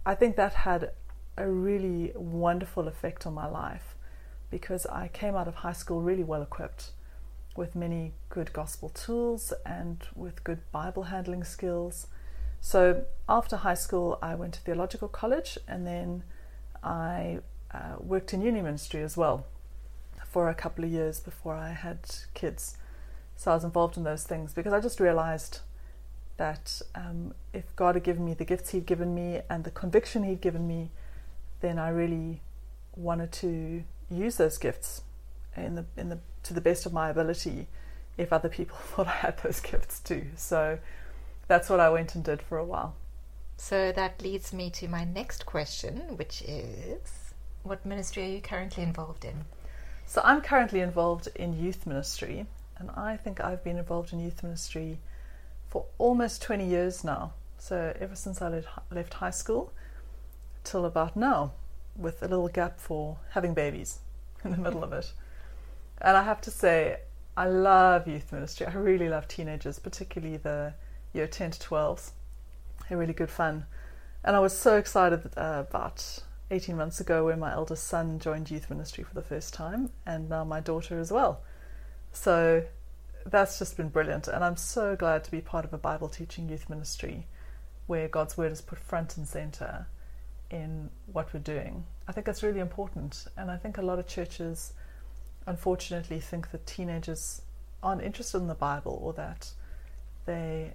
I 0.06 0.14
think 0.14 0.36
that 0.36 0.54
had 0.54 0.92
a 1.36 1.46
really 1.46 2.12
wonderful 2.14 2.88
effect 2.88 3.26
on 3.26 3.34
my 3.34 3.46
life 3.46 3.94
because 4.50 4.86
I 4.86 5.08
came 5.08 5.36
out 5.36 5.46
of 5.46 5.56
high 5.56 5.74
school 5.74 6.00
really 6.00 6.24
well 6.24 6.40
equipped 6.40 6.92
with 7.54 7.74
many 7.74 8.14
good 8.30 8.54
gospel 8.54 8.88
tools 8.88 9.52
and 9.66 9.98
with 10.16 10.42
good 10.42 10.60
Bible 10.72 11.02
handling 11.02 11.44
skills. 11.44 12.06
So 12.64 13.04
after 13.28 13.56
high 13.56 13.74
school, 13.74 14.18
I 14.22 14.36
went 14.36 14.54
to 14.54 14.60
theological 14.60 15.08
college 15.08 15.58
and 15.66 15.84
then 15.84 16.22
I 16.82 17.40
uh, 17.74 17.96
worked 17.98 18.32
in 18.32 18.40
uni 18.40 18.62
ministry 18.62 19.02
as 19.02 19.16
well 19.16 19.44
for 20.24 20.48
a 20.48 20.54
couple 20.54 20.84
of 20.84 20.90
years 20.90 21.18
before 21.18 21.54
I 21.54 21.70
had 21.70 21.98
kids. 22.34 22.76
So 23.36 23.50
I 23.50 23.54
was 23.54 23.64
involved 23.64 23.96
in 23.96 24.04
those 24.04 24.22
things 24.22 24.54
because 24.54 24.72
I 24.72 24.80
just 24.80 25.00
realized 25.00 25.58
that 26.36 26.80
um, 26.94 27.34
if 27.52 27.74
God 27.74 27.96
had 27.96 28.04
given 28.04 28.24
me 28.24 28.32
the 28.32 28.44
gifts 28.44 28.70
He'd 28.70 28.86
given 28.86 29.12
me 29.12 29.40
and 29.50 29.64
the 29.64 29.72
conviction 29.72 30.22
He'd 30.22 30.40
given 30.40 30.66
me, 30.68 30.90
then 31.60 31.80
I 31.80 31.88
really 31.88 32.42
wanted 32.94 33.32
to 33.32 33.82
use 34.08 34.36
those 34.36 34.56
gifts 34.56 35.02
in 35.56 35.74
the 35.74 35.84
in 35.96 36.10
the 36.10 36.18
to 36.44 36.54
the 36.54 36.60
best 36.60 36.86
of 36.86 36.92
my 36.92 37.10
ability. 37.10 37.66
If 38.16 38.32
other 38.32 38.48
people 38.48 38.76
thought 38.80 39.08
I 39.08 39.16
had 39.26 39.38
those 39.38 39.58
gifts 39.58 39.98
too, 39.98 40.26
so 40.36 40.78
that's 41.48 41.68
what 41.68 41.80
I 41.80 41.90
went 41.90 42.14
and 42.14 42.24
did 42.24 42.42
for 42.42 42.58
a 42.58 42.64
while. 42.64 42.94
So 43.56 43.92
that 43.92 44.22
leads 44.22 44.52
me 44.52 44.70
to 44.70 44.88
my 44.88 45.04
next 45.04 45.46
question, 45.46 46.16
which 46.16 46.42
is 46.42 47.32
what 47.62 47.86
ministry 47.86 48.24
are 48.24 48.34
you 48.34 48.40
currently 48.40 48.82
involved 48.82 49.24
in? 49.24 49.44
So 50.06 50.20
I'm 50.24 50.40
currently 50.40 50.80
involved 50.80 51.28
in 51.36 51.58
youth 51.58 51.86
ministry, 51.86 52.46
and 52.78 52.90
I 52.90 53.16
think 53.16 53.40
I've 53.40 53.62
been 53.62 53.78
involved 53.78 54.12
in 54.12 54.20
youth 54.20 54.42
ministry 54.42 54.98
for 55.68 55.86
almost 55.98 56.42
20 56.42 56.66
years 56.66 57.04
now. 57.04 57.34
So 57.58 57.94
ever 58.00 58.16
since 58.16 58.42
I 58.42 58.62
left 58.90 59.14
high 59.14 59.30
school 59.30 59.72
till 60.64 60.84
about 60.84 61.16
now, 61.16 61.52
with 61.96 62.22
a 62.22 62.28
little 62.28 62.48
gap 62.48 62.80
for 62.80 63.18
having 63.30 63.54
babies 63.54 64.00
in 64.44 64.50
the 64.50 64.56
middle 64.56 64.82
of 64.82 64.92
it. 64.92 65.12
And 66.00 66.16
I 66.16 66.22
have 66.24 66.40
to 66.42 66.50
say, 66.50 67.00
I 67.36 67.46
love 67.46 68.08
youth 68.08 68.32
ministry. 68.32 68.66
I 68.66 68.72
really 68.72 69.08
love 69.08 69.28
teenagers, 69.28 69.78
particularly 69.78 70.36
the 70.36 70.74
year 71.12 71.26
10 71.26 71.52
to 71.52 71.68
12s. 71.68 72.10
They're 72.88 72.98
really 72.98 73.12
good 73.12 73.30
fun. 73.30 73.66
And 74.24 74.36
I 74.36 74.40
was 74.40 74.56
so 74.56 74.76
excited 74.76 75.30
uh, 75.36 75.64
about 75.68 76.20
18 76.50 76.76
months 76.76 77.00
ago 77.00 77.26
when 77.26 77.40
my 77.40 77.52
eldest 77.52 77.84
son 77.84 78.18
joined 78.18 78.50
youth 78.50 78.68
ministry 78.68 79.04
for 79.04 79.14
the 79.14 79.22
first 79.22 79.54
time, 79.54 79.90
and 80.06 80.28
now 80.28 80.44
my 80.44 80.60
daughter 80.60 81.00
as 81.00 81.10
well. 81.10 81.42
So 82.12 82.64
that's 83.26 83.58
just 83.58 83.76
been 83.76 83.88
brilliant. 83.88 84.28
And 84.28 84.44
I'm 84.44 84.56
so 84.56 84.94
glad 84.96 85.24
to 85.24 85.30
be 85.30 85.40
part 85.40 85.64
of 85.64 85.72
a 85.72 85.78
Bible 85.78 86.08
teaching 86.08 86.48
youth 86.48 86.68
ministry 86.68 87.26
where 87.86 88.08
God's 88.08 88.36
word 88.36 88.52
is 88.52 88.60
put 88.60 88.78
front 88.78 89.16
and 89.16 89.26
center 89.26 89.86
in 90.50 90.90
what 91.10 91.32
we're 91.32 91.40
doing. 91.40 91.84
I 92.06 92.12
think 92.12 92.26
that's 92.26 92.42
really 92.42 92.60
important. 92.60 93.26
And 93.36 93.50
I 93.50 93.56
think 93.56 93.78
a 93.78 93.82
lot 93.82 93.98
of 93.98 94.06
churches, 94.06 94.72
unfortunately, 95.46 96.20
think 96.20 96.50
that 96.52 96.66
teenagers 96.66 97.42
aren't 97.82 98.02
interested 98.02 98.38
in 98.38 98.46
the 98.46 98.54
Bible 98.54 98.98
or 99.02 99.12
that 99.14 99.50
they 100.26 100.74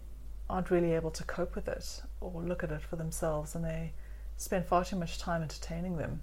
aren't 0.49 0.71
really 0.71 0.93
able 0.93 1.11
to 1.11 1.23
cope 1.23 1.55
with 1.55 1.67
it 1.67 2.01
or 2.21 2.41
look 2.41 2.63
at 2.63 2.71
it 2.71 2.81
for 2.81 2.95
themselves, 2.95 3.55
and 3.55 3.63
they 3.63 3.93
spend 4.37 4.65
far 4.65 4.85
too 4.85 4.95
much 4.95 5.17
time 5.17 5.41
entertaining 5.41 5.97
them 5.97 6.21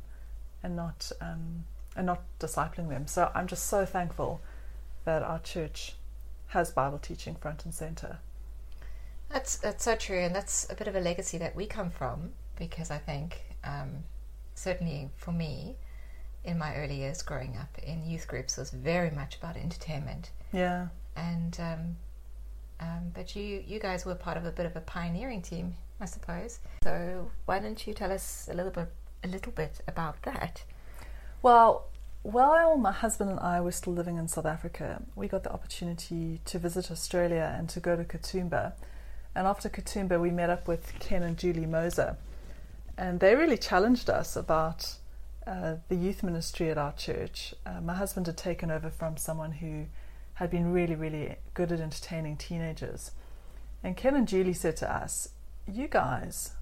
and 0.63 0.77
not 0.77 1.11
um, 1.21 1.65
and 1.97 2.07
not 2.07 2.23
discipling 2.41 2.89
them. 2.89 3.07
So 3.07 3.31
I'm 3.35 3.47
just 3.47 3.67
so 3.67 3.85
thankful 3.85 4.41
that 5.05 5.23
our 5.23 5.39
church 5.39 5.95
has 6.49 6.71
Bible 6.71 6.99
teaching 6.99 7.35
front 7.35 7.65
and 7.65 7.75
center. 7.75 8.19
That's 9.29 9.57
that's 9.57 9.85
so 9.85 9.97
true, 9.97 10.19
and 10.19 10.35
that's 10.35 10.67
a 10.71 10.75
bit 10.75 10.89
of 10.89 10.97
a 10.97 11.01
legacy 11.01 11.39
that 11.39 11.55
we 11.55 11.67
come 11.67 11.91
from 11.91 12.33
because 12.57 12.91
I 12.91 12.99
think 12.99 13.43
um, 13.65 14.05
certainly 14.55 15.11
for 15.17 15.33
me, 15.33 15.77
in 16.45 16.59
my 16.59 16.77
early 16.77 16.97
years 16.97 17.23
growing 17.23 17.57
up 17.57 17.79
in 17.83 18.09
youth 18.09 18.29
groups, 18.29 18.57
was 18.57 18.71
very 18.71 19.11
much 19.11 19.37
about 19.37 19.57
entertainment. 19.57 20.31
Yeah, 20.53 20.89
and 21.17 21.59
um, 21.61 21.97
um, 22.85 23.11
but 23.15 23.35
you 23.37 23.63
you 23.67 23.79
guys 23.79 24.05
were 24.05 24.15
part 24.15 24.37
of 24.37 24.45
a 24.45 24.53
bit 24.53 24.67
of 24.67 24.77
a 24.77 24.81
pioneering 24.81 25.43
team, 25.43 25.75
I 26.01 26.07
suppose. 26.07 26.59
So 26.83 27.31
why 27.47 27.59
don't 27.59 27.87
you 27.87 27.95
tell 27.95 28.13
us 28.13 28.49
a 28.51 28.55
little 28.55 28.73
bit 28.73 28.89
a 29.23 29.29
little 29.29 29.53
bit 29.53 29.81
about 29.89 30.23
that? 30.23 30.63
Well, 31.43 31.87
while 32.23 32.77
my 32.77 32.93
husband 32.93 33.31
and 33.31 33.41
I 33.41 33.61
were 33.61 33.73
still 33.73 33.93
living 33.93 34.17
in 34.17 34.29
South 34.29 34.47
Africa, 34.47 35.03
we 35.15 35.29
got 35.29 35.43
the 35.45 35.53
opportunity 35.53 36.41
to 36.47 36.59
visit 36.59 36.91
Australia 36.91 37.55
and 37.57 37.69
to 37.71 37.81
go 37.81 37.97
to 37.97 38.05
Katoomba. 38.05 38.73
And 39.35 39.47
after 39.47 39.69
Katoomba, 39.69 40.21
we 40.21 40.31
met 40.31 40.49
up 40.49 40.69
with 40.69 40.93
Ken 41.01 41.23
and 41.23 41.37
Julie 41.37 41.67
Moser. 41.67 42.17
And 42.97 43.21
they 43.21 43.35
really 43.35 43.59
challenged 43.59 44.09
us 44.09 44.37
about 44.37 44.97
uh, 45.47 45.75
the 45.89 45.97
youth 45.97 46.23
ministry 46.23 46.71
at 46.71 46.79
our 46.79 46.93
church. 46.93 47.55
Uh, 47.67 47.81
my 47.81 47.95
husband 47.95 48.27
had 48.27 48.37
taken 48.37 48.71
over 48.71 48.89
from 48.89 49.17
someone 49.17 49.53
who 49.53 49.87
had 50.35 50.51
been 50.51 50.73
really, 50.73 50.95
really 50.95 51.37
good 51.55 51.73
at 51.73 51.81
entertaining 51.81 52.37
teenagers. 52.37 53.13
And 53.83 53.97
Ken 53.97 54.17
and 54.17 54.27
Julie 54.27 54.53
said 54.53 54.77
to 54.79 54.93
us, 54.93 55.31
You 55.71 55.89
guys 55.89 56.53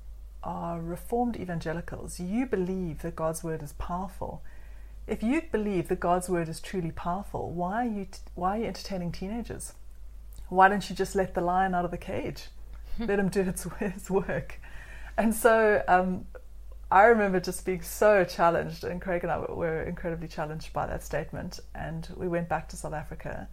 are 0.42 0.80
reformed 0.80 1.36
evangelicals. 1.36 2.18
You 2.18 2.46
believe 2.46 3.02
that 3.02 3.16
God's 3.16 3.44
word 3.44 3.62
is 3.62 3.72
powerful. 3.74 4.42
If 5.06 5.22
you 5.22 5.42
believe 5.50 5.88
that 5.88 6.00
God's 6.00 6.28
word 6.28 6.48
is 6.48 6.60
truly 6.60 6.90
powerful, 6.90 7.50
why 7.50 7.86
are 7.86 7.90
you, 7.90 8.04
t- 8.06 8.18
why 8.34 8.56
are 8.56 8.60
you 8.60 8.66
entertaining 8.66 9.12
teenagers? 9.12 9.72
Why 10.48 10.68
don't 10.68 10.88
you 10.88 10.94
just 10.94 11.14
let 11.14 11.34
the 11.34 11.40
lion 11.40 11.74
out 11.74 11.84
of 11.84 11.90
the 11.90 11.98
cage? 11.98 12.48
let 12.98 13.18
him 13.18 13.28
do 13.28 13.40
its, 13.40 13.66
its 13.80 14.10
work. 14.10 14.60
And 15.16 15.34
so 15.34 15.82
um, 15.88 16.26
I 16.90 17.04
remember 17.04 17.40
just 17.40 17.64
being 17.64 17.82
so 17.82 18.24
challenged, 18.24 18.84
and 18.84 19.00
Craig 19.00 19.22
and 19.22 19.32
I 19.32 19.38
were 19.38 19.82
incredibly 19.82 20.28
challenged 20.28 20.72
by 20.72 20.86
that 20.86 21.02
statement. 21.02 21.60
And 21.74 22.08
we 22.16 22.28
went 22.28 22.48
back 22.48 22.68
to 22.70 22.76
South 22.76 22.94
Africa 22.94 23.48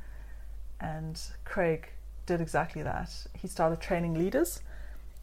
and 0.79 1.19
Craig 1.45 1.89
did 2.25 2.41
exactly 2.41 2.83
that. 2.83 3.27
He 3.33 3.48
started 3.48 3.81
training 3.81 4.13
leaders, 4.13 4.62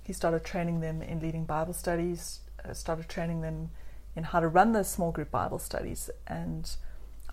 he 0.03 0.13
started 0.13 0.45
training 0.45 0.81
them 0.81 1.03
in 1.03 1.21
leading 1.21 1.45
Bible 1.45 1.73
studies, 1.73 2.41
uh, 2.65 2.73
started 2.73 3.09
training 3.09 3.41
them 3.41 3.71
in 4.15 4.25
how 4.25 4.41
to 4.41 4.49
run 4.49 4.73
those 4.73 4.91
small 4.91 5.13
group 5.13 5.31
Bible 5.31 5.59
studies, 5.59 6.11
and 6.27 6.77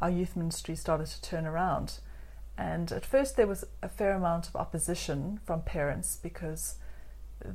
our 0.01 0.09
youth 0.09 0.35
ministry 0.35 0.75
started 0.75 1.07
to 1.07 1.21
turn 1.21 1.45
around. 1.45 1.99
And 2.57 2.91
at 2.91 3.05
first, 3.05 3.35
there 3.35 3.47
was 3.47 3.65
a 3.81 3.89
fair 3.89 4.13
amount 4.13 4.47
of 4.47 4.55
opposition 4.55 5.39
from 5.45 5.61
parents 5.61 6.17
because 6.21 6.75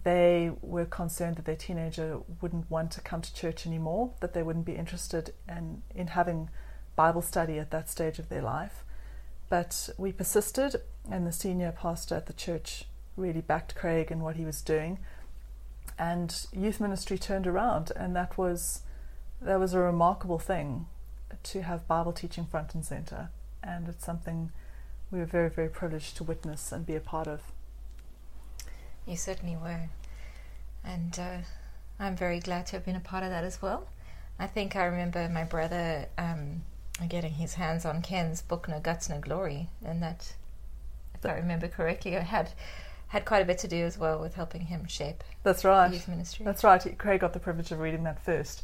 they 0.05 0.51
were 0.61 0.85
concerned 0.85 1.37
that 1.37 1.45
their 1.45 1.57
teenager 1.57 2.21
wouldn't 2.41 2.71
want 2.71 2.91
to 2.93 3.01
come 3.01 3.23
to 3.23 3.35
church 3.35 3.67
anymore, 3.67 4.13
that 4.21 4.35
they 4.35 4.43
wouldn't 4.43 4.65
be 4.65 4.75
interested 4.75 5.35
in, 5.49 5.83
in 5.95 6.09
having 6.09 6.51
Bible 6.97 7.23
study 7.23 7.59
at 7.59 7.71
that 7.71 7.89
stage 7.89 8.19
of 8.19 8.29
their 8.29 8.43
life. 8.43 8.85
But 9.49 9.89
we 9.97 10.13
persisted, 10.13 10.77
and 11.11 11.27
the 11.27 11.33
senior 11.33 11.73
pastor 11.73 12.15
at 12.17 12.27
the 12.27 12.33
church 12.33 12.85
really 13.17 13.41
backed 13.41 13.75
Craig 13.75 14.11
and 14.11 14.23
what 14.23 14.37
he 14.37 14.45
was 14.45 14.61
doing. 14.61 14.99
And 15.99 16.47
youth 16.53 16.81
ministry 16.81 17.19
turned 17.19 17.47
around, 17.47 17.91
and 17.97 18.15
that 18.15 18.39
was 18.39 18.83
that 19.41 19.59
was 19.59 19.73
a 19.73 19.79
remarkable 19.79 20.39
thing 20.39 20.87
to 21.45 21.63
have 21.63 21.87
Bible 21.87 22.13
teaching 22.13 22.47
front 22.47 22.75
and 22.75 22.85
center. 22.85 23.31
And 23.63 23.89
it's 23.89 24.05
something 24.05 24.51
we 25.11 25.19
were 25.19 25.27
very, 25.27 25.49
very 25.49 25.69
privileged 25.69 26.17
to 26.17 26.25
witness 26.25 26.73
and 26.73 26.85
be 26.85 26.97
a 26.97 27.01
part 27.01 27.27
of. 27.27 27.41
You 29.07 29.17
certainly 29.17 29.57
were. 29.57 29.89
And 30.85 31.19
uh, 31.19 31.39
I'm 31.99 32.17
very 32.17 32.41
glad 32.41 32.67
to 32.67 32.73
have 32.73 32.85
been 32.85 32.97
a 32.97 33.01
part 33.01 33.23
of 33.25 33.31
that 33.31 33.45
as 33.45 33.63
well. 33.63 33.89
I 34.39 34.47
think 34.47 34.77
I 34.77 34.85
remember 34.85 35.29
my 35.29 35.45
brother 35.45 36.07
um, 36.17 36.63
getting 37.07 37.33
his 37.33 37.55
hands 37.55 37.85
on 37.85 38.03
Ken's 38.03 38.43
book 38.43 38.69
No 38.69 38.81
Guts, 38.81 39.09
No 39.09 39.21
Glory, 39.21 39.69
and 39.85 40.03
that, 40.03 40.35
if 41.15 41.25
I 41.25 41.35
remember 41.35 41.69
correctly, 41.69 42.13
had 42.13 42.51
had 43.09 43.25
quite 43.25 43.41
a 43.41 43.45
bit 43.45 43.59
to 43.59 43.69
do 43.69 43.85
as 43.85 43.97
well 43.97 44.21
with 44.21 44.35
helping 44.35 44.63
him 44.63 44.87
shape. 44.87 45.25
That's 45.43 45.65
right. 45.65 45.91
Youth 45.93 46.09
ministry. 46.09 46.45
That's 46.45 46.63
right. 46.63 46.99
Craig 46.99 47.21
got 47.21 47.33
the 47.33 47.41
privilege 47.41 47.73
of 47.73 47.79
reading 47.79 48.05
that 48.05 48.23
first, 48.23 48.63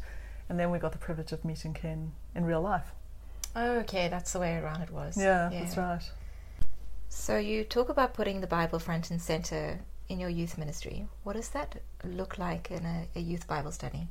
and 0.49 0.59
then 0.59 0.71
we 0.71 0.79
got 0.79 0.93
the 0.93 0.99
privilege 0.99 1.33
of 1.33 1.45
meeting 1.45 1.73
Ken 1.73 2.13
in 2.35 2.45
real 2.45 2.61
life. 2.61 2.93
Oh, 3.57 3.79
okay, 3.79 4.09
that's 4.09 4.33
the 4.33 4.41
way 4.41 4.57
around 4.57 4.83
it 4.83 4.91
was. 4.91 5.17
Yeah, 5.17 5.51
yeah, 5.51 5.61
that's 5.61 5.77
right. 5.77 6.03
So 7.09 7.39
you 7.39 7.65
talk 7.65 7.89
about 7.89 8.13
putting 8.13 8.41
the 8.41 8.47
Bible 8.47 8.79
front 8.79 9.11
and 9.11 9.23
center 9.23 9.81
in 10.09 10.19
your 10.19 10.29
youth 10.29 10.59
ministry. 10.59 11.07
What 11.23 11.37
does 11.37 11.51
that 11.51 11.81
look 12.05 12.37
like 12.37 12.71
in 12.71 12.85
a, 12.85 13.07
a 13.17 13.21
youth 13.21 13.47
Bible 13.47 13.73
study? 13.73 14.09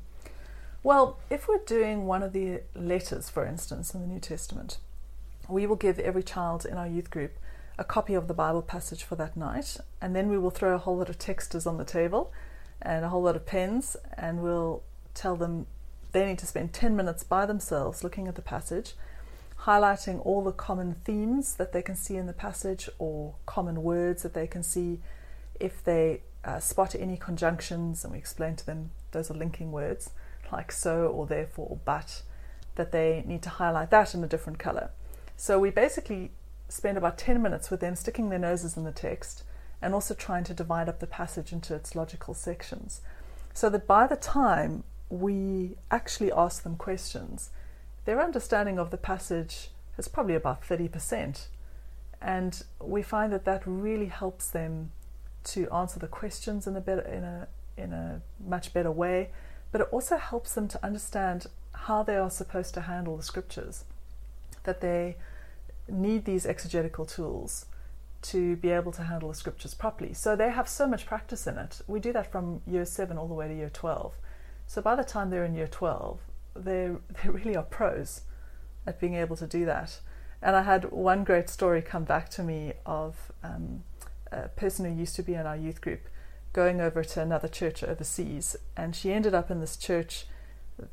Well, 0.85 1.17
if 1.29 1.47
we're 1.47 1.59
doing 1.59 2.07
one 2.07 2.23
of 2.23 2.33
the 2.33 2.59
letters, 2.75 3.29
for 3.29 3.45
instance, 3.45 3.93
in 3.93 4.01
the 4.01 4.07
New 4.07 4.19
Testament, 4.19 4.79
we 5.47 5.65
will 5.65 5.77
give 5.77 5.97
every 5.97 6.23
child 6.23 6.65
in 6.65 6.77
our 6.77 6.87
youth 6.87 7.09
group 7.09 7.37
a 7.77 7.85
copy 7.85 8.13
of 8.15 8.27
the 8.27 8.33
Bible 8.33 8.61
passage 8.61 9.01
for 9.01 9.15
that 9.15 9.37
night, 9.37 9.77
and 10.01 10.13
then 10.13 10.27
we 10.27 10.37
will 10.37 10.49
throw 10.49 10.75
a 10.75 10.77
whole 10.77 10.97
lot 10.97 11.07
of 11.07 11.17
texters 11.17 11.65
on 11.65 11.77
the 11.77 11.85
table 11.85 12.33
and 12.81 13.05
a 13.05 13.09
whole 13.09 13.23
lot 13.23 13.37
of 13.37 13.45
pens, 13.45 13.95
and 14.17 14.43
we'll 14.43 14.83
tell 15.13 15.37
them 15.37 15.67
they 16.11 16.25
need 16.25 16.39
to 16.39 16.45
spend 16.45 16.73
10 16.73 16.97
minutes 16.97 17.23
by 17.23 17.45
themselves 17.45 18.03
looking 18.03 18.27
at 18.27 18.35
the 18.35 18.41
passage, 18.41 18.93
highlighting 19.61 20.19
all 20.25 20.43
the 20.43 20.51
common 20.51 20.95
themes 21.05 21.55
that 21.55 21.71
they 21.71 21.81
can 21.81 21.95
see 21.95 22.17
in 22.17 22.27
the 22.27 22.33
passage 22.33 22.89
or 22.99 23.35
common 23.45 23.83
words 23.83 24.21
that 24.23 24.33
they 24.33 24.47
can 24.47 24.63
see. 24.63 24.99
If 25.61 25.81
they 25.81 26.23
uh, 26.43 26.59
spot 26.59 26.93
any 26.93 27.15
conjunctions, 27.15 28.03
and 28.03 28.11
we 28.11 28.19
explain 28.19 28.57
to 28.57 28.65
them 28.65 28.91
those 29.11 29.31
are 29.31 29.35
linking 29.35 29.71
words 29.71 30.09
like 30.51 30.71
so 30.71 31.07
or 31.07 31.25
therefore 31.25 31.67
or 31.69 31.79
but, 31.85 32.21
that 32.75 32.91
they 32.91 33.23
need 33.25 33.41
to 33.43 33.49
highlight 33.49 33.91
that 33.91 34.13
in 34.13 34.23
a 34.23 34.27
different 34.27 34.59
color. 34.59 34.89
So 35.37 35.59
we 35.59 35.69
basically 35.69 36.31
spend 36.69 36.97
about 36.97 37.17
10 37.17 37.41
minutes 37.41 37.69
with 37.69 37.79
them 37.79 37.95
sticking 37.95 38.29
their 38.29 38.39
noses 38.39 38.77
in 38.77 38.83
the 38.83 38.91
text 38.91 39.43
and 39.81 39.93
also 39.93 40.13
trying 40.13 40.43
to 40.45 40.53
divide 40.53 40.89
up 40.89 40.99
the 40.99 41.07
passage 41.07 41.51
into 41.51 41.75
its 41.75 41.95
logical 41.95 42.33
sections. 42.33 43.01
So 43.53 43.69
that 43.69 43.85
by 43.85 44.07
the 44.07 44.15
time 44.15 44.83
we 45.09 45.75
actually 45.91 46.31
ask 46.31 46.63
them 46.63 46.75
questions, 46.77 47.51
their 48.05 48.21
understanding 48.21 48.79
of 48.79 48.89
the 48.89 48.97
passage 48.97 49.69
is 49.97 50.07
probably 50.07 50.35
about 50.35 50.63
30%. 50.63 51.47
And 52.21 52.63
we 52.81 53.03
find 53.03 53.31
that 53.33 53.45
that 53.45 53.61
really 53.65 54.07
helps 54.07 54.49
them 54.49 54.91
to 55.43 55.69
answer 55.71 55.99
the 55.99 56.07
questions 56.07 56.65
in 56.65 56.75
a 56.75 56.81
better, 56.81 57.01
in 57.01 57.23
a 57.23 57.47
in 57.75 57.91
a 57.91 58.21
much 58.45 58.73
better 58.73 58.91
way, 58.91 59.29
but 59.73 59.81
it 59.81 59.87
also 59.91 60.17
helps 60.17 60.53
them 60.53 60.67
to 60.69 60.85
understand 60.85 61.47
how 61.73 62.03
they 62.03 62.15
are 62.15 62.29
supposed 62.29 62.75
to 62.75 62.81
handle 62.81 63.17
the 63.17 63.23
scriptures. 63.23 63.83
That 64.63 64.79
they 64.79 65.17
need 65.89 66.23
these 66.23 66.45
exegetical 66.45 67.05
tools 67.05 67.65
to 68.21 68.55
be 68.57 68.69
able 68.69 68.91
to 68.93 69.03
handle 69.03 69.29
the 69.29 69.35
scriptures 69.35 69.73
properly. 69.73 70.13
So 70.13 70.35
they 70.35 70.51
have 70.51 70.69
so 70.69 70.87
much 70.87 71.07
practice 71.07 71.47
in 71.47 71.57
it. 71.57 71.81
We 71.87 71.99
do 71.99 72.13
that 72.13 72.31
from 72.31 72.61
year 72.67 72.85
seven 72.85 73.17
all 73.17 73.27
the 73.27 73.33
way 73.33 73.47
to 73.47 73.53
year 73.53 73.71
12. 73.73 74.13
So 74.67 74.81
by 74.81 74.95
the 74.95 75.03
time 75.03 75.31
they're 75.31 75.43
in 75.43 75.55
year 75.55 75.67
12, 75.67 76.19
they 76.55 76.91
they 77.23 77.29
really 77.29 77.55
are 77.55 77.63
pros 77.63 78.21
at 78.85 78.99
being 78.99 79.15
able 79.15 79.35
to 79.37 79.47
do 79.47 79.65
that. 79.65 79.99
And 80.39 80.55
I 80.55 80.61
had 80.61 80.91
one 80.91 81.23
great 81.23 81.49
story 81.49 81.81
come 81.81 82.03
back 82.03 82.29
to 82.29 82.43
me 82.43 82.73
of 82.85 83.31
um, 83.43 83.83
a 84.31 84.49
person 84.49 84.85
who 84.85 84.99
used 84.99 85.15
to 85.15 85.23
be 85.23 85.33
in 85.33 85.47
our 85.47 85.57
youth 85.57 85.81
group 85.81 86.01
going 86.53 86.79
over 86.79 87.03
to 87.03 87.21
another 87.21 87.47
church 87.47 87.83
overseas, 87.83 88.55
and 88.77 88.95
she 88.95 89.11
ended 89.11 89.33
up 89.33 89.51
in 89.51 89.59
this 89.59 89.75
church 89.75 90.25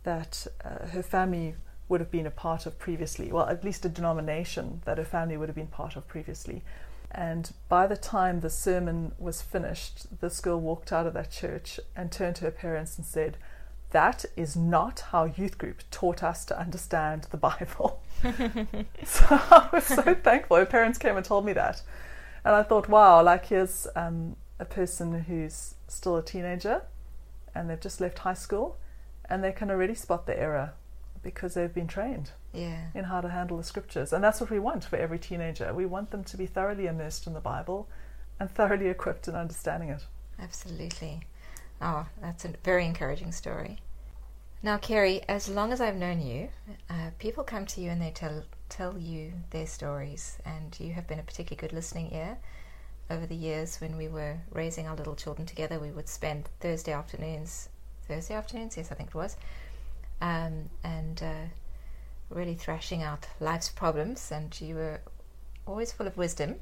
that 0.02 0.46
uh, 0.64 0.86
her 0.88 1.02
family 1.02 1.54
would 1.88 2.00
have 2.00 2.10
been 2.10 2.26
a 2.26 2.30
part 2.30 2.66
of 2.66 2.78
previously, 2.78 3.30
well, 3.30 3.46
at 3.48 3.64
least 3.64 3.84
a 3.84 3.88
denomination 3.88 4.80
that 4.84 4.98
her 4.98 5.04
family 5.04 5.36
would 5.36 5.48
have 5.48 5.56
been 5.56 5.66
part 5.66 5.96
of 5.96 6.06
previously. 6.08 6.62
And 7.10 7.52
by 7.68 7.86
the 7.86 7.96
time 7.96 8.40
the 8.40 8.50
sermon 8.50 9.12
was 9.18 9.42
finished, 9.42 10.20
this 10.20 10.40
girl 10.40 10.60
walked 10.60 10.92
out 10.92 11.06
of 11.06 11.14
that 11.14 11.30
church 11.30 11.80
and 11.96 12.10
turned 12.10 12.36
to 12.36 12.44
her 12.44 12.50
parents 12.52 12.96
and 12.96 13.04
said, 13.04 13.36
That 13.90 14.24
is 14.36 14.54
not 14.54 15.00
how 15.10 15.24
youth 15.24 15.58
group 15.58 15.82
taught 15.90 16.22
us 16.22 16.44
to 16.46 16.58
understand 16.58 17.26
the 17.32 17.36
Bible. 17.36 18.00
so 19.04 19.24
I 19.28 19.68
was 19.72 19.84
so 19.84 20.14
thankful. 20.14 20.56
Her 20.58 20.66
parents 20.66 20.98
came 20.98 21.16
and 21.16 21.26
told 21.26 21.44
me 21.44 21.52
that. 21.54 21.82
And 22.44 22.54
I 22.54 22.62
thought, 22.62 22.88
wow, 22.88 23.22
like 23.22 23.46
here's 23.46 23.86
um, 23.96 24.36
a 24.60 24.64
person 24.64 25.22
who's 25.22 25.74
still 25.88 26.16
a 26.16 26.22
teenager 26.22 26.82
and 27.54 27.68
they've 27.68 27.80
just 27.80 28.00
left 28.00 28.20
high 28.20 28.34
school 28.34 28.76
and 29.28 29.42
they 29.42 29.50
can 29.52 29.70
already 29.70 29.94
spot 29.94 30.26
the 30.26 30.38
error 30.38 30.74
because 31.22 31.54
they've 31.54 31.74
been 31.74 31.88
trained 31.88 32.30
Yeah. 32.52 32.86
in 32.94 33.04
how 33.04 33.20
to 33.20 33.28
handle 33.28 33.56
the 33.56 33.64
scriptures. 33.64 34.12
And 34.12 34.22
that's 34.22 34.40
what 34.40 34.50
we 34.50 34.58
want 34.58 34.84
for 34.84 34.96
every 34.96 35.18
teenager. 35.18 35.72
We 35.74 35.86
want 35.86 36.10
them 36.12 36.24
to 36.24 36.36
be 36.36 36.46
thoroughly 36.46 36.86
immersed 36.86 37.26
in 37.26 37.34
the 37.34 37.40
Bible 37.40 37.88
and 38.38 38.50
thoroughly 38.50 38.88
equipped 38.88 39.26
in 39.28 39.34
understanding 39.34 39.88
it. 39.90 40.06
Absolutely. 40.38 41.20
Oh, 41.82 42.06
that's 42.20 42.44
a 42.44 42.52
very 42.64 42.86
encouraging 42.86 43.32
story. 43.32 43.78
Now, 44.62 44.76
Kerry, 44.76 45.22
as 45.28 45.48
long 45.48 45.72
as 45.72 45.80
I've 45.80 45.96
known 45.96 46.20
you, 46.20 46.50
uh, 46.90 47.10
people 47.18 47.44
come 47.44 47.64
to 47.66 47.80
you 47.80 47.90
and 47.90 48.00
they 48.00 48.10
tell 48.10 48.44
tell 48.68 48.96
you 48.98 49.32
their 49.50 49.66
stories, 49.66 50.38
and 50.44 50.78
you 50.78 50.92
have 50.92 51.06
been 51.08 51.18
a 51.18 51.22
particularly 51.24 51.60
good 51.60 51.72
listening 51.74 52.12
ear. 52.14 52.36
Over 53.10 53.26
the 53.26 53.34
years, 53.34 53.80
when 53.80 53.96
we 53.96 54.06
were 54.06 54.36
raising 54.52 54.86
our 54.86 54.94
little 54.94 55.16
children 55.16 55.44
together, 55.44 55.80
we 55.80 55.90
would 55.90 56.08
spend 56.08 56.48
Thursday 56.60 56.92
afternoons, 56.92 57.68
Thursday 58.06 58.34
afternoons, 58.34 58.76
yes, 58.76 58.92
I 58.92 58.94
think 58.94 59.08
it 59.08 59.14
was, 59.16 59.36
um, 60.20 60.70
and 60.84 61.20
uh, 61.20 61.48
really 62.28 62.54
thrashing 62.54 63.02
out 63.02 63.26
life's 63.40 63.68
problems. 63.68 64.30
And 64.30 64.58
you 64.60 64.76
were 64.76 65.00
always 65.66 65.90
full 65.90 66.06
of 66.06 66.16
wisdom, 66.16 66.60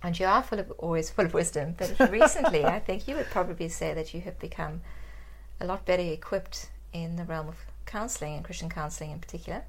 and 0.00 0.16
you 0.16 0.26
are 0.26 0.44
full 0.44 0.60
of 0.60 0.70
always 0.78 1.10
full 1.10 1.24
of 1.24 1.34
wisdom. 1.34 1.74
But 1.76 1.98
recently, 2.10 2.64
I 2.64 2.78
think 2.78 3.08
you 3.08 3.16
would 3.16 3.30
probably 3.30 3.68
say 3.68 3.94
that 3.94 4.14
you 4.14 4.20
have 4.20 4.38
become 4.38 4.80
a 5.60 5.66
lot 5.66 5.84
better 5.84 6.04
equipped 6.04 6.70
in 6.92 7.16
the 7.16 7.24
realm 7.24 7.48
of 7.48 7.56
counselling 7.84 8.34
and 8.34 8.44
Christian 8.44 8.68
counselling 8.68 9.10
in 9.10 9.18
particular. 9.18 9.64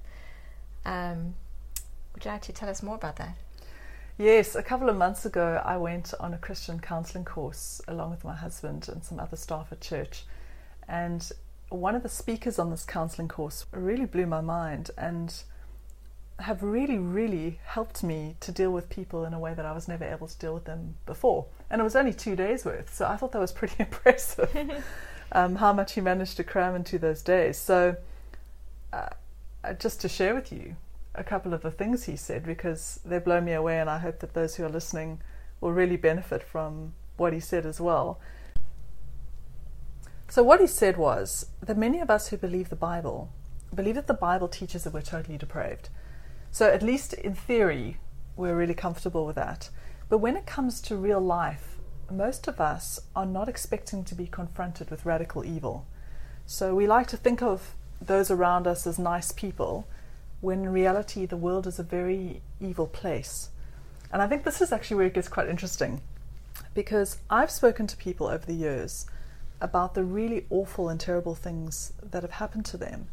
Um, 0.86 1.34
would 2.13 2.24
you 2.24 2.32
like 2.32 2.44
to 2.44 2.54
tell 2.54 2.70
us 2.70 2.84
more 2.84 2.96
about 2.96 3.15
that? 3.15 3.36
Yes, 4.17 4.56
a 4.56 4.63
couple 4.63 4.88
of 4.88 4.95
months 4.95 5.25
ago, 5.25 5.62
I 5.65 5.75
went 5.75 6.13
on 6.21 6.34
a 6.34 6.38
Christian 6.38 6.80
counselling 6.80 7.25
course 7.25 7.82
along 7.86 8.12
with 8.12 8.23
my 8.23 8.34
husband 8.34 8.88
and 8.88 9.04
some 9.04 9.19
other 9.19 9.36
staff 9.36 9.73
at 9.73 9.82
church. 9.82 10.23
And 10.88 11.30
one 11.67 11.95
of 11.95 12.04
the 12.04 12.08
speakers 12.08 12.58
on 12.58 12.69
this 12.69 12.86
counselling 12.86 13.28
course 13.28 13.65
really 13.73 14.06
blew 14.06 14.25
my 14.25 14.39
mind 14.39 14.91
and 14.97 15.34
have 16.39 16.63
really, 16.63 16.97
really 16.97 17.60
helped 17.65 18.04
me 18.04 18.38
to 18.39 18.54
deal 18.54 18.71
with 18.71 18.89
people 18.89 19.25
in 19.25 19.34
a 19.34 19.39
way 19.39 19.54
that 19.54 19.65
I 19.65 19.73
was 19.73 19.89
never 19.89 20.06
able 20.06 20.28
to 20.28 20.38
deal 20.38 20.54
with 20.54 20.63
them 20.63 20.95
before. 21.06 21.47
And 21.69 21.82
it 21.82 21.84
was 21.84 21.95
only 21.97 22.13
two 22.13 22.38
days 22.38 22.63
worth, 22.63 22.95
so 22.95 23.06
I 23.08 23.17
thought 23.17 23.34
that 23.34 23.39
was 23.39 23.51
pretty 23.51 23.75
impressive 23.80 24.82
um, 25.34 25.56
how 25.56 25.73
much 25.73 25.93
he 25.93 25.99
managed 25.99 26.38
to 26.38 26.45
cram 26.45 26.73
into 26.73 26.97
those 26.97 27.21
days. 27.21 27.58
So, 27.58 27.97
uh, 28.93 29.10
just 29.78 29.99
to 30.01 30.10
share 30.10 30.36
with 30.36 30.54
you 30.54 30.78
a 31.17 31.23
couple 31.23 31.54
of 31.54 31.62
the 31.62 31.71
things 31.71 32.04
he 32.04 32.15
said 32.15 32.45
because 32.45 32.99
they 33.06 33.19
blow 33.19 33.41
me 33.41 33.54
away, 33.54 33.80
and 33.80 33.89
I 33.89 33.99
hope 33.99 34.19
that 34.19 34.34
those 34.34 34.56
who 34.56 34.65
are 34.65 34.69
listening 34.69 35.21
will 35.62 35.71
really 35.71 35.97
benefit 35.97 36.43
from 36.43 36.93
what 37.17 37.34
he 37.34 37.39
said 37.39 37.65
as 37.65 37.80
well. 37.80 38.19
So, 40.28 40.43
what 40.43 40.60
he 40.60 40.67
said 40.67 40.97
was 40.97 41.47
that 41.62 41.78
many 41.78 41.99
of 41.99 42.10
us 42.10 42.28
who 42.28 42.38
believe 42.38 42.69
the 42.69 42.75
Bible 42.75 43.30
believe 43.73 43.95
that 43.95 44.08
the 44.08 44.13
Bible 44.13 44.47
teaches 44.47 44.84
that 44.84 44.93
we're 44.93 45.01
totally 45.01 45.38
depraved. 45.38 45.89
So, 46.51 46.69
at 46.69 46.82
least 46.82 47.13
in 47.13 47.36
theory, 47.36 47.97
we're 48.36 48.56
really 48.56 48.73
comfortable 48.73 49.25
with 49.25 49.36
that. 49.36 49.69
But 50.10 50.19
when 50.19 50.38
it 50.38 50.45
comes 50.45 50.82
to 50.82 50.95
real 50.95 51.19
life, 51.19 51.78
most 52.10 52.47
of 52.47 52.62
us 52.62 52.99
are 53.15 53.25
not 53.25 53.49
expecting 53.49 54.04
to 54.06 54.15
be 54.15 54.28
confronted 54.28 54.89
with 54.89 55.06
radical 55.06 55.43
evil. 55.43 55.86
So, 56.45 56.73
we 56.73 56.88
like 56.88 57.08
to 57.08 57.17
think 57.17 57.41
of 57.41 57.75
those 58.01 58.32
around 58.32 58.67
us 58.67 58.86
as 58.88 58.99
nice 58.99 59.32
people, 59.32 59.88
when 60.45 60.62
in 60.62 60.69
reality, 60.69 61.25
the 61.25 61.36
world 61.36 61.65
is 61.65 61.79
a 61.79 61.84
very 61.84 62.41
evil 62.62 62.86
place. 62.86 63.49
And 64.12 64.21
I 64.21 64.27
think 64.27 64.43
this 64.43 64.62
is 64.62 64.71
actually 64.71 64.97
where 64.97 65.08
it 65.08 65.15
gets 65.15 65.27
quite 65.27 65.49
interesting 65.49 66.01
because 66.75 67.17
I've 67.31 67.49
spoken 67.49 67.88
to 67.88 67.97
people 67.97 68.27
over 68.27 68.45
the 68.45 68.53
years 68.53 69.08
about 69.60 69.95
the 69.95 70.03
really 70.03 70.45
awful 70.51 70.88
and 70.88 70.99
terrible 70.99 71.34
things 71.34 71.93
that 72.12 72.21
have 72.21 72.34
happened 72.34 72.65
to 72.65 72.77
them. 72.77 73.08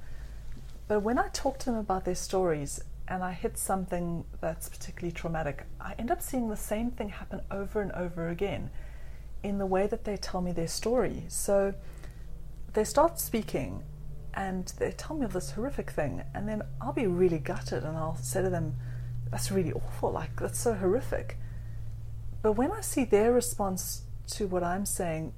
But 0.88 1.00
when 1.00 1.18
I 1.18 1.28
talk 1.32 1.58
to 1.60 1.66
them 1.66 1.76
about 1.76 2.04
their 2.04 2.14
stories 2.14 2.84
and 3.08 3.24
I 3.24 3.32
hit 3.32 3.56
something 3.56 4.24
that's 4.42 4.68
particularly 4.68 5.12
traumatic, 5.12 5.64
I 5.80 5.94
end 5.98 6.10
up 6.10 6.20
seeing 6.20 6.50
the 6.50 6.56
same 6.56 6.90
thing 6.90 7.08
happen 7.08 7.40
over 7.50 7.80
and 7.80 7.92
over 7.92 8.28
again 8.28 8.70
in 9.42 9.56
the 9.56 9.66
way 9.66 9.86
that 9.86 10.04
they 10.04 10.18
tell 10.18 10.42
me 10.42 10.52
their 10.52 10.68
story. 10.68 11.24
So 11.28 11.72
they 12.74 12.84
start 12.84 13.18
speaking 13.18 13.84
and 14.34 14.72
they 14.78 14.92
tell 14.92 15.16
me 15.16 15.24
of 15.24 15.32
this 15.32 15.52
horrific 15.52 15.90
thing, 15.90 16.22
and 16.34 16.48
then 16.48 16.62
I'll 16.80 16.92
be 16.92 17.06
really 17.06 17.38
gutted 17.38 17.84
and 17.84 17.96
I'll 17.96 18.16
say 18.16 18.42
to 18.42 18.50
them, 18.50 18.76
That's 19.30 19.50
really 19.50 19.72
awful, 19.72 20.10
like, 20.10 20.40
that's 20.40 20.58
so 20.58 20.74
horrific. 20.74 21.36
But 22.42 22.52
when 22.52 22.72
I 22.72 22.80
see 22.80 23.04
their 23.04 23.32
response 23.32 24.02
to 24.32 24.46
what 24.46 24.64
I'm 24.64 24.84
saying, 24.84 25.32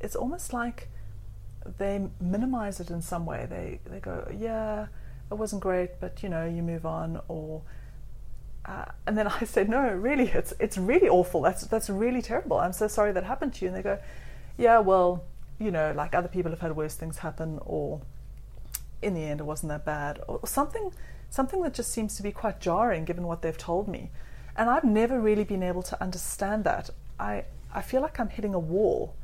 it's 0.00 0.16
almost 0.16 0.52
like 0.52 0.88
they 1.78 2.08
minimize 2.20 2.80
it 2.80 2.90
in 2.90 3.02
some 3.02 3.24
way. 3.24 3.46
They 3.48 3.78
they 3.84 4.00
go, 4.00 4.28
yeah, 4.36 4.86
it 5.30 5.34
wasn't 5.34 5.62
great, 5.62 6.00
but 6.00 6.22
you 6.22 6.28
know, 6.28 6.44
you 6.44 6.62
move 6.62 6.84
on. 6.84 7.20
Or 7.28 7.62
uh, 8.64 8.86
and 9.06 9.16
then 9.16 9.26
I 9.28 9.44
say, 9.44 9.64
no, 9.64 9.88
really, 9.92 10.28
it's 10.28 10.52
it's 10.58 10.76
really 10.76 11.08
awful. 11.08 11.42
That's 11.42 11.62
that's 11.62 11.88
really 11.88 12.22
terrible. 12.22 12.58
I'm 12.58 12.72
so 12.72 12.88
sorry 12.88 13.12
that 13.12 13.24
happened 13.24 13.54
to 13.54 13.64
you. 13.64 13.68
And 13.68 13.76
they 13.76 13.82
go, 13.82 13.98
yeah, 14.58 14.80
well, 14.80 15.24
you 15.58 15.70
know, 15.70 15.92
like 15.96 16.14
other 16.14 16.28
people 16.28 16.50
have 16.50 16.60
had 16.60 16.76
worse 16.76 16.94
things 16.94 17.18
happen, 17.18 17.60
or 17.62 18.00
in 19.02 19.14
the 19.14 19.24
end, 19.24 19.40
it 19.40 19.44
wasn't 19.44 19.70
that 19.70 19.84
bad, 19.84 20.20
or 20.26 20.46
something 20.46 20.92
something 21.30 21.62
that 21.62 21.72
just 21.72 21.90
seems 21.90 22.14
to 22.16 22.22
be 22.22 22.30
quite 22.30 22.60
jarring 22.60 23.06
given 23.06 23.26
what 23.26 23.40
they've 23.40 23.56
told 23.56 23.88
me. 23.88 24.10
And 24.54 24.68
I've 24.68 24.84
never 24.84 25.18
really 25.18 25.44
been 25.44 25.62
able 25.62 25.82
to 25.84 26.02
understand 26.02 26.64
that. 26.64 26.90
I 27.18 27.44
I 27.72 27.82
feel 27.82 28.02
like 28.02 28.20
I'm 28.20 28.28
hitting 28.28 28.54
a 28.54 28.58
wall 28.58 29.16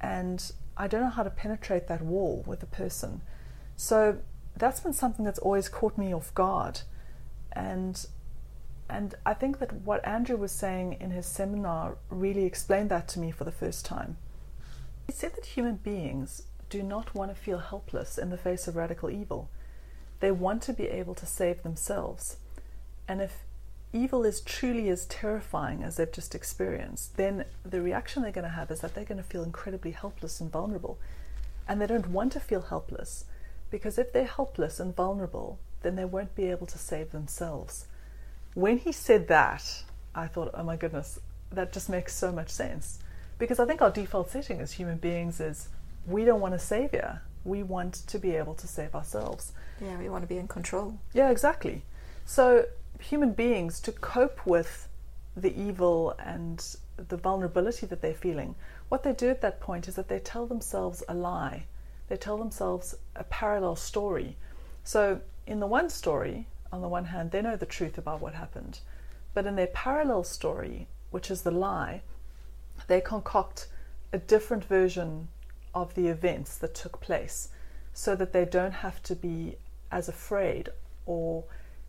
and 0.00 0.52
I 0.76 0.86
don't 0.86 1.00
know 1.02 1.10
how 1.10 1.22
to 1.22 1.30
penetrate 1.30 1.88
that 1.88 2.02
wall 2.02 2.44
with 2.46 2.62
a 2.62 2.66
person. 2.66 3.22
So 3.76 4.18
that's 4.56 4.80
been 4.80 4.92
something 4.92 5.24
that's 5.24 5.40
always 5.40 5.68
caught 5.68 5.98
me 5.98 6.14
off 6.14 6.32
guard. 6.34 6.82
And 7.52 8.06
and 8.88 9.14
I 9.24 9.34
think 9.34 9.58
that 9.58 9.72
what 9.72 10.06
Andrew 10.06 10.36
was 10.36 10.52
saying 10.52 10.98
in 11.00 11.10
his 11.10 11.26
seminar 11.26 11.96
really 12.10 12.44
explained 12.44 12.90
that 12.90 13.08
to 13.08 13.18
me 13.18 13.30
for 13.30 13.44
the 13.44 13.52
first 13.52 13.84
time. 13.84 14.18
He 15.06 15.12
said 15.12 15.34
that 15.34 15.46
human 15.46 15.76
beings 15.76 16.42
do 16.74 16.82
not 16.82 17.14
want 17.14 17.30
to 17.30 17.40
feel 17.40 17.58
helpless 17.58 18.18
in 18.18 18.30
the 18.30 18.36
face 18.36 18.66
of 18.66 18.74
radical 18.74 19.08
evil. 19.08 19.48
They 20.18 20.32
want 20.32 20.60
to 20.62 20.72
be 20.72 20.88
able 20.88 21.14
to 21.14 21.24
save 21.24 21.62
themselves. 21.62 22.38
And 23.06 23.22
if 23.22 23.44
evil 23.92 24.24
is 24.24 24.40
truly 24.40 24.88
as 24.88 25.06
terrifying 25.06 25.84
as 25.84 25.96
they've 25.96 26.10
just 26.10 26.34
experienced, 26.34 27.16
then 27.16 27.44
the 27.64 27.80
reaction 27.80 28.22
they're 28.22 28.32
going 28.32 28.50
to 28.50 28.58
have 28.58 28.72
is 28.72 28.80
that 28.80 28.96
they're 28.96 29.04
going 29.04 29.22
to 29.22 29.30
feel 29.32 29.44
incredibly 29.44 29.92
helpless 29.92 30.40
and 30.40 30.50
vulnerable. 30.50 30.98
And 31.68 31.80
they 31.80 31.86
don't 31.86 32.08
want 32.08 32.32
to 32.32 32.40
feel 32.40 32.62
helpless 32.62 33.26
because 33.70 33.96
if 33.96 34.12
they're 34.12 34.24
helpless 34.24 34.80
and 34.80 34.96
vulnerable, 34.96 35.60
then 35.82 35.94
they 35.94 36.04
won't 36.04 36.34
be 36.34 36.50
able 36.50 36.66
to 36.66 36.78
save 36.78 37.12
themselves. 37.12 37.86
When 38.54 38.78
he 38.78 38.90
said 38.90 39.28
that, 39.28 39.84
I 40.12 40.26
thought, 40.26 40.50
oh 40.54 40.64
my 40.64 40.76
goodness, 40.76 41.20
that 41.52 41.72
just 41.72 41.88
makes 41.88 42.16
so 42.16 42.32
much 42.32 42.50
sense. 42.50 42.98
Because 43.38 43.60
I 43.60 43.64
think 43.64 43.80
our 43.80 43.92
default 43.92 44.30
setting 44.30 44.60
as 44.60 44.72
human 44.72 44.98
beings 44.98 45.38
is 45.38 45.68
we 46.06 46.24
don't 46.24 46.40
want 46.40 46.54
a 46.54 46.58
savior. 46.58 47.22
We 47.44 47.62
want 47.62 47.94
to 48.06 48.18
be 48.18 48.34
able 48.36 48.54
to 48.54 48.66
save 48.66 48.94
ourselves. 48.94 49.52
Yeah, 49.80 49.98
we 49.98 50.08
want 50.08 50.22
to 50.22 50.28
be 50.28 50.38
in 50.38 50.48
control. 50.48 50.98
Yeah, 51.12 51.30
exactly. 51.30 51.82
So, 52.24 52.66
human 53.00 53.32
beings, 53.32 53.80
to 53.80 53.92
cope 53.92 54.46
with 54.46 54.88
the 55.36 55.54
evil 55.60 56.14
and 56.18 56.64
the 56.96 57.16
vulnerability 57.16 57.86
that 57.86 58.00
they're 58.00 58.14
feeling, 58.14 58.54
what 58.88 59.02
they 59.02 59.12
do 59.12 59.28
at 59.28 59.40
that 59.42 59.60
point 59.60 59.88
is 59.88 59.94
that 59.96 60.08
they 60.08 60.20
tell 60.20 60.46
themselves 60.46 61.02
a 61.08 61.14
lie. 61.14 61.66
They 62.08 62.16
tell 62.16 62.38
themselves 62.38 62.94
a 63.16 63.24
parallel 63.24 63.76
story. 63.76 64.36
So, 64.84 65.20
in 65.46 65.60
the 65.60 65.66
one 65.66 65.90
story, 65.90 66.46
on 66.72 66.80
the 66.80 66.88
one 66.88 67.06
hand, 67.06 67.30
they 67.30 67.42
know 67.42 67.56
the 67.56 67.66
truth 67.66 67.98
about 67.98 68.20
what 68.20 68.34
happened. 68.34 68.80
But 69.34 69.46
in 69.46 69.56
their 69.56 69.66
parallel 69.68 70.24
story, 70.24 70.86
which 71.10 71.30
is 71.30 71.42
the 71.42 71.50
lie, 71.50 72.02
they 72.86 73.00
concoct 73.00 73.68
a 74.12 74.18
different 74.18 74.64
version 74.64 75.28
of 75.74 75.94
the 75.94 76.08
events 76.08 76.56
that 76.58 76.74
took 76.74 77.00
place 77.00 77.48
so 77.92 78.14
that 78.16 78.32
they 78.32 78.44
don't 78.44 78.72
have 78.72 79.02
to 79.04 79.14
be 79.14 79.56
as 79.90 80.08
afraid 80.08 80.68
or 81.06 81.44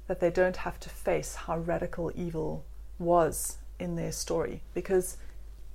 that 0.08 0.20
they 0.20 0.30
don't 0.30 0.58
have 0.58 0.80
to 0.80 0.90
face 0.90 1.36
how 1.36 1.58
radical 1.58 2.12
evil 2.16 2.64
was 3.00 3.58
in 3.80 3.96
their 3.96 4.12
story. 4.12 4.62
Because 4.74 5.18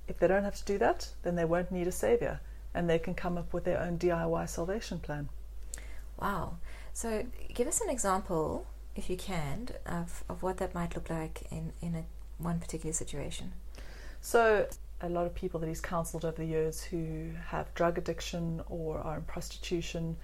if 0.07 0.19
they 0.19 0.27
don't 0.27 0.43
have 0.43 0.55
to 0.55 0.65
do 0.65 0.77
that, 0.77 1.09
then 1.23 1.35
they 1.35 1.45
won't 1.45 1.71
need 1.71 1.87
a 1.87 1.91
savior 1.91 2.39
and 2.73 2.89
they 2.89 2.99
can 2.99 3.13
come 3.13 3.37
up 3.37 3.53
with 3.53 3.65
their 3.65 3.79
own 3.79 3.97
DIY 3.97 4.47
salvation 4.47 4.99
plan. 4.99 5.29
Wow. 6.19 6.57
So, 6.93 7.25
give 7.53 7.67
us 7.67 7.81
an 7.81 7.89
example, 7.89 8.65
if 8.95 9.09
you 9.09 9.17
can, 9.17 9.69
of, 9.85 10.23
of 10.29 10.43
what 10.43 10.57
that 10.57 10.73
might 10.73 10.95
look 10.95 11.09
like 11.09 11.43
in, 11.51 11.73
in 11.81 11.95
a, 11.95 12.05
one 12.37 12.59
particular 12.59 12.93
situation. 12.93 13.53
So, 14.21 14.67
a 15.03 15.09
lot 15.09 15.25
of 15.25 15.33
people 15.33 15.59
that 15.59 15.67
he's 15.67 15.81
counseled 15.81 16.25
over 16.25 16.37
the 16.37 16.45
years 16.45 16.83
who 16.83 17.31
have 17.47 17.73
drug 17.73 17.97
addiction 17.97 18.61
or 18.67 18.99
are 18.99 19.17
in 19.17 19.23
prostitution, 19.23 20.17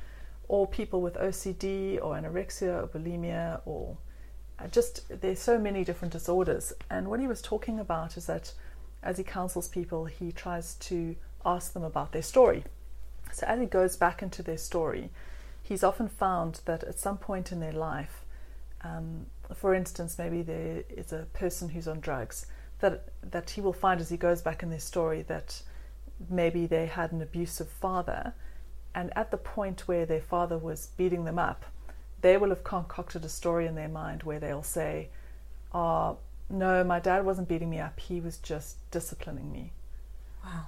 or 0.48 0.68
people 0.68 1.02
with 1.02 1.16
OCD 1.16 2.00
or 2.02 2.16
anorexia 2.16 2.84
or 2.84 2.88
bulimia, 2.88 3.62
or 3.66 3.98
uh, 4.60 4.68
just 4.68 5.04
there's 5.22 5.40
so 5.40 5.60
many 5.60 5.84
different 5.84 6.14
disorders. 6.14 6.74
And 6.90 7.10
what 7.10 7.20
he 7.20 7.28
was 7.28 7.42
talking 7.42 7.80
about 7.80 8.18
is 8.18 8.26
that 8.28 8.54
as 9.04 9.18
he 9.18 9.24
counsels 9.24 9.68
people, 9.68 10.06
he 10.06 10.32
tries 10.32 10.76
to 10.76 11.16
ask 11.46 11.74
them 11.74 11.84
about 11.84 12.12
their 12.12 12.22
story. 12.22 12.64
So 13.32 13.46
as 13.46 13.60
he 13.60 13.66
goes 13.66 13.98
back 13.98 14.22
into 14.22 14.42
their 14.42 14.58
story, 14.58 15.10
he's 15.62 15.84
often 15.84 16.08
found 16.08 16.62
that 16.66 16.84
at 16.84 17.00
some 17.00 17.18
point 17.18 17.52
in 17.52 17.60
their 17.60 17.74
life, 17.74 18.24
um, 18.84 19.28
for 19.54 19.74
instance, 19.74 20.18
maybe 20.18 20.42
there 20.42 20.84
is 20.90 21.12
a 21.12 21.28
person 21.34 21.70
who's 21.70 21.88
on 21.88 22.00
drugs, 22.00 22.46
that 22.80 23.10
that 23.22 23.52
he 23.52 23.62
will 23.62 23.74
find 23.74 24.00
as 24.00 24.10
he 24.10 24.18
goes 24.18 24.42
back 24.42 24.64
in 24.64 24.70
their 24.70 24.80
story 24.80 25.22
that 25.24 25.62
maybe 26.30 26.66
they 26.66 26.86
had 26.86 27.12
an 27.12 27.22
abusive 27.22 27.70
father, 27.70 28.34
and 28.96 29.12
at 29.16 29.32
the 29.32 29.38
point 29.38 29.88
where 29.88 30.06
their 30.06 30.22
father 30.22 30.58
was 30.58 30.88
beating 30.98 31.26
them 31.26 31.40
up, 31.40 31.66
they 32.22 32.38
will 32.38 32.50
have 32.50 32.64
concocted 32.64 33.24
a 33.26 33.30
story 33.30 33.66
in 33.66 33.76
their 33.76 33.88
mind 33.90 34.24
where 34.24 34.40
they'll 34.40 34.64
say, 34.64 35.10
"Oh, 35.74 36.18
no, 36.50 36.84
my 36.84 37.00
dad 37.00 37.26
wasn't 37.26 37.48
beating 37.48 37.70
me 37.70 37.80
up; 37.80 38.00
he 38.00 38.20
was 38.20 38.38
just 38.38 38.90
disciplining 38.92 39.52
me." 39.52 39.74
Wow. 40.44 40.68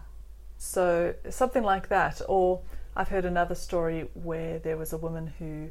So 0.58 1.16
something 1.30 1.64
like 1.64 1.88
that, 1.90 2.22
or 2.28 2.62
I've 2.96 3.08
heard 3.08 3.26
another 3.26 3.56
story 3.56 4.10
where 4.14 4.60
there 4.60 4.78
was 4.78 4.92
a 4.92 4.98
woman 4.98 5.28
who 5.40 5.70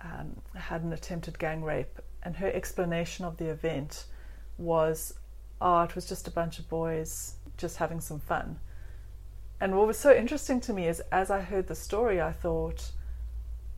um, 0.00 0.40
had 0.54 0.82
an 0.82 0.92
attempted 0.92 1.38
gang 1.38 1.62
rape, 1.62 2.00
and 2.22 2.36
her 2.36 2.50
explanation 2.52 3.24
of 3.24 3.36
the 3.36 3.46
event 3.46 4.06
was, 4.58 5.14
"Oh, 5.64 5.80
it 5.82 5.94
was 5.96 6.06
just 6.06 6.28
a 6.28 6.30
bunch 6.30 6.60
of 6.60 6.68
boys 6.68 7.34
just 7.56 7.78
having 7.78 8.00
some 8.00 8.20
fun." 8.20 8.60
And 9.60 9.76
what 9.76 9.86
was 9.86 9.98
so 9.98 10.14
interesting 10.14 10.60
to 10.62 10.72
me 10.72 10.86
is, 10.88 11.00
as 11.10 11.30
I 11.30 11.40
heard 11.40 11.66
the 11.68 11.74
story, 11.74 12.20
I 12.20 12.32
thought, 12.32 12.92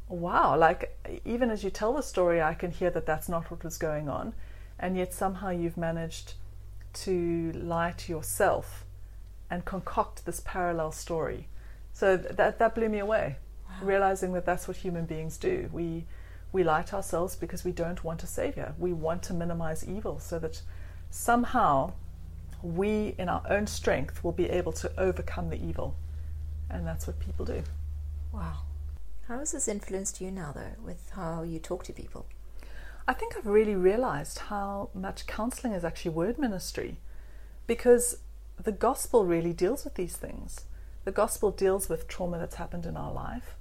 "Wow!" 0.08 0.56
Like 0.56 0.98
even 1.24 1.50
as 1.50 1.62
you 1.64 1.70
tell 1.70 1.94
the 1.94 2.02
story, 2.02 2.42
I 2.42 2.54
can 2.54 2.70
hear 2.70 2.90
that 2.90 3.06
that's 3.06 3.28
not 3.28 3.50
what 3.50 3.64
was 3.64 3.78
going 3.78 4.08
on, 4.08 4.34
and 4.78 4.96
yet 4.96 5.14
somehow 5.14 5.50
you've 5.50 5.76
managed 5.76 6.34
to 7.04 7.52
lie 7.52 7.92
to 7.92 8.12
yourself 8.12 8.84
and 9.50 9.64
concoct 9.64 10.24
this 10.24 10.40
parallel 10.40 10.92
story. 10.92 11.48
So 11.92 12.16
that 12.16 12.58
that 12.58 12.74
blew 12.74 12.88
me 12.88 12.98
away, 12.98 13.36
wow. 13.68 13.86
realizing 13.86 14.32
that 14.32 14.44
that's 14.44 14.66
what 14.68 14.78
human 14.78 15.06
beings 15.06 15.38
do. 15.38 15.68
We 15.72 16.06
we 16.52 16.64
lie 16.64 16.82
to 16.82 16.96
ourselves 16.96 17.36
because 17.36 17.64
we 17.64 17.72
don't 17.72 18.02
want 18.02 18.22
a 18.22 18.26
savior. 18.26 18.74
We 18.78 18.92
want 18.92 19.22
to 19.24 19.34
minimize 19.34 19.86
evil 19.86 20.18
so 20.18 20.38
that 20.38 20.62
somehow 21.10 21.92
we, 22.62 23.14
in 23.18 23.28
our 23.28 23.42
own 23.48 23.66
strength, 23.66 24.24
will 24.24 24.32
be 24.32 24.48
able 24.50 24.72
to 24.72 24.90
overcome 24.98 25.50
the 25.50 25.62
evil. 25.62 25.96
And 26.68 26.86
that's 26.86 27.06
what 27.06 27.20
people 27.20 27.44
do. 27.44 27.62
Wow. 28.32 28.58
How 29.28 29.38
has 29.38 29.52
this 29.52 29.68
influenced 29.68 30.20
you 30.20 30.30
now, 30.30 30.52
though, 30.52 30.82
with 30.84 31.10
how 31.10 31.42
you 31.42 31.58
talk 31.58 31.84
to 31.84 31.92
people? 31.92 32.26
I 33.08 33.12
think 33.12 33.36
I've 33.36 33.46
really 33.46 33.74
realized 33.74 34.38
how 34.38 34.90
much 34.94 35.26
counseling 35.26 35.72
is 35.72 35.84
actually 35.84 36.10
word 36.12 36.38
ministry 36.38 36.98
because 37.66 38.18
the 38.60 38.72
gospel 38.72 39.24
really 39.24 39.52
deals 39.52 39.84
with 39.84 39.94
these 39.94 40.16
things. 40.16 40.62
The 41.04 41.12
gospel 41.12 41.52
deals 41.52 41.88
with 41.88 42.08
trauma 42.08 42.38
that's 42.38 42.56
happened 42.56 42.84
in 42.84 42.96
our 42.96 43.12
life, 43.12 43.54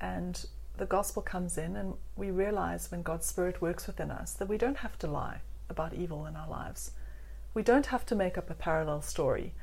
and 0.00 0.44
the 0.78 0.86
gospel 0.86 1.22
comes 1.22 1.56
in, 1.56 1.76
and 1.76 1.94
we 2.16 2.30
realize 2.32 2.90
when 2.90 3.02
God's 3.02 3.26
Spirit 3.26 3.62
works 3.62 3.86
within 3.86 4.10
us 4.10 4.32
that 4.34 4.48
we 4.48 4.58
don't 4.58 4.78
have 4.78 4.98
to 5.00 5.06
lie 5.06 5.42
about 5.72 5.94
evil 5.94 6.24
in 6.26 6.36
our 6.36 6.48
lives. 6.48 6.92
We 7.54 7.64
don't 7.64 7.86
have 7.86 8.06
to 8.06 8.14
make 8.14 8.38
up 8.38 8.48
a 8.48 8.54
parallel 8.54 9.02
story. 9.02 9.54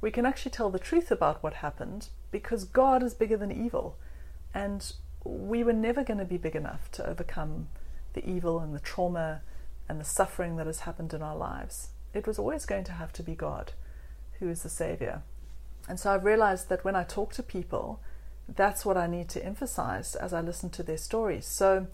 We 0.00 0.10
can 0.10 0.26
actually 0.26 0.50
tell 0.50 0.70
the 0.70 0.80
truth 0.80 1.12
about 1.12 1.42
what 1.42 1.54
happened 1.54 2.08
because 2.32 2.64
God 2.64 3.04
is 3.04 3.14
bigger 3.14 3.36
than 3.36 3.52
evil, 3.52 3.96
and 4.52 4.92
we 5.24 5.62
were 5.62 5.72
never 5.72 6.02
going 6.02 6.18
to 6.18 6.24
be 6.24 6.36
big 6.36 6.56
enough 6.56 6.90
to 6.92 7.08
overcome 7.08 7.68
the 8.14 8.28
evil 8.28 8.58
and 8.58 8.74
the 8.74 8.80
trauma 8.80 9.42
and 9.88 10.00
the 10.00 10.04
suffering 10.04 10.56
that 10.56 10.66
has 10.66 10.80
happened 10.80 11.14
in 11.14 11.22
our 11.22 11.36
lives. 11.36 11.90
It 12.12 12.26
was 12.26 12.38
always 12.38 12.66
going 12.66 12.84
to 12.84 12.92
have 12.92 13.12
to 13.14 13.22
be 13.22 13.34
God 13.34 13.72
who 14.38 14.48
is 14.48 14.62
the 14.62 14.68
Savior. 14.68 15.22
And 15.88 15.98
so 15.98 16.12
I've 16.12 16.24
realized 16.24 16.68
that 16.68 16.84
when 16.84 16.96
I 16.96 17.02
talk 17.02 17.32
to 17.34 17.42
people, 17.42 18.00
that's 18.48 18.84
what 18.84 18.96
I 18.96 19.06
need 19.06 19.28
to 19.30 19.44
emphasize 19.44 20.14
as 20.14 20.32
I 20.32 20.40
listen 20.40 20.70
to 20.70 20.82
their 20.82 20.96
stories. 20.96 21.46
So 21.46 21.86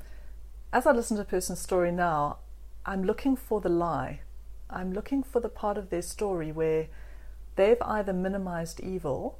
as 0.73 0.87
I 0.87 0.93
listen 0.93 1.17
to 1.17 1.23
a 1.23 1.27
person's 1.27 1.61
story 1.61 1.93
now, 1.93 2.39
I'm 2.87 3.05
looking 3.05 3.37
for 3.37 3.61
the 3.61 3.69
lie. 3.69 4.21
I'm 4.69 4.93
looking 4.93 5.23
for 5.23 5.41
the 5.41 5.49
part 5.49 5.79
of 5.79 5.91
their 5.91 6.03
story 6.03 6.53
where 6.53 6.89
they've 7.57 7.81
either 7.83 8.13
minimized 8.13 8.81
evil 8.81 9.39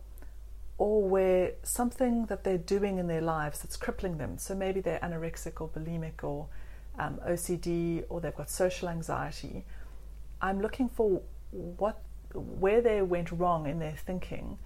or 0.79 1.03
where 1.03 1.53
something 1.63 2.27
that 2.27 2.45
they're 2.45 2.59
doing 2.59 2.99
in 2.99 3.07
their 3.07 3.21
lives 3.21 3.63
that's 3.63 3.77
crippling 3.77 4.19
them. 4.19 4.39
So 4.39 4.55
maybe 4.55 4.81
they're 4.81 4.99
anorexic 5.01 5.61
or 5.61 5.69
bulimic 5.69 6.23
or 6.25 6.49
um, 6.99 7.21
OCD 7.27 8.05
or 8.09 8.21
they've 8.21 8.35
got 8.35 8.51
social 8.51 8.89
anxiety. 8.89 9.65
I'm 10.41 10.61
looking 10.61 10.89
for 10.89 11.23
what 11.53 12.01
where 12.35 12.81
they 12.81 13.01
went 13.01 13.31
wrong 13.31 13.67
in 13.67 13.79
their 13.79 13.95
thinking 13.97 14.59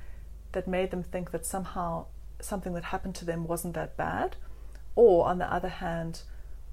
that 0.52 0.66
made 0.66 0.90
them 0.90 1.02
think 1.02 1.30
that 1.32 1.44
somehow 1.44 2.06
something 2.40 2.72
that 2.74 2.84
happened 2.84 3.14
to 3.16 3.24
them 3.24 3.46
wasn't 3.46 3.74
that 3.74 3.96
bad, 3.96 4.36
or 4.94 5.26
on 5.26 5.38
the 5.38 5.52
other 5.52 5.68
hand, 5.68 6.22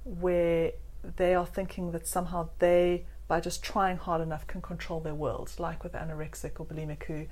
where 0.04 0.72
they 1.18 1.36
are 1.36 1.46
thinking 1.46 1.92
that 1.92 2.08
somehow 2.08 2.50
they, 2.60 3.06
by 3.28 3.40
just 3.40 3.64
trying 3.64 3.98
hard 3.98 4.22
enough, 4.22 4.48
can 4.48 4.62
control 4.62 5.00
their 5.00 5.16
world, 5.16 5.52
like 5.58 5.84
with 5.84 5.94
anorexic 5.94 6.60
or 6.60 6.66
bulimic, 6.66 7.04
who 7.04 7.26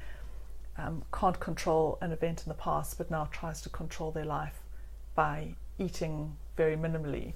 um, 0.77 1.03
can't 1.13 1.39
control 1.39 1.97
an 2.01 2.11
event 2.11 2.43
in 2.45 2.49
the 2.49 2.55
past 2.55 2.97
but 2.97 3.11
now 3.11 3.29
tries 3.31 3.61
to 3.61 3.69
control 3.69 4.11
their 4.11 4.25
life 4.25 4.59
by 5.15 5.55
eating 5.77 6.35
very 6.57 6.75
minimally. 6.75 7.33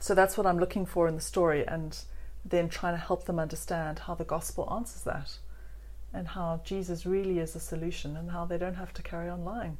So 0.00 0.14
that's 0.14 0.36
what 0.36 0.46
I'm 0.46 0.58
looking 0.58 0.86
for 0.86 1.08
in 1.08 1.16
the 1.16 1.20
story, 1.20 1.66
and 1.66 1.98
then 2.44 2.68
trying 2.68 2.94
to 2.94 3.00
help 3.00 3.24
them 3.24 3.38
understand 3.38 4.00
how 4.00 4.14
the 4.14 4.24
gospel 4.24 4.72
answers 4.72 5.02
that 5.02 5.38
and 6.12 6.28
how 6.28 6.60
Jesus 6.64 7.04
really 7.04 7.38
is 7.38 7.52
the 7.52 7.60
solution 7.60 8.16
and 8.16 8.30
how 8.30 8.44
they 8.46 8.58
don't 8.58 8.76
have 8.76 8.94
to 8.94 9.02
carry 9.02 9.28
on 9.28 9.44
lying. 9.44 9.76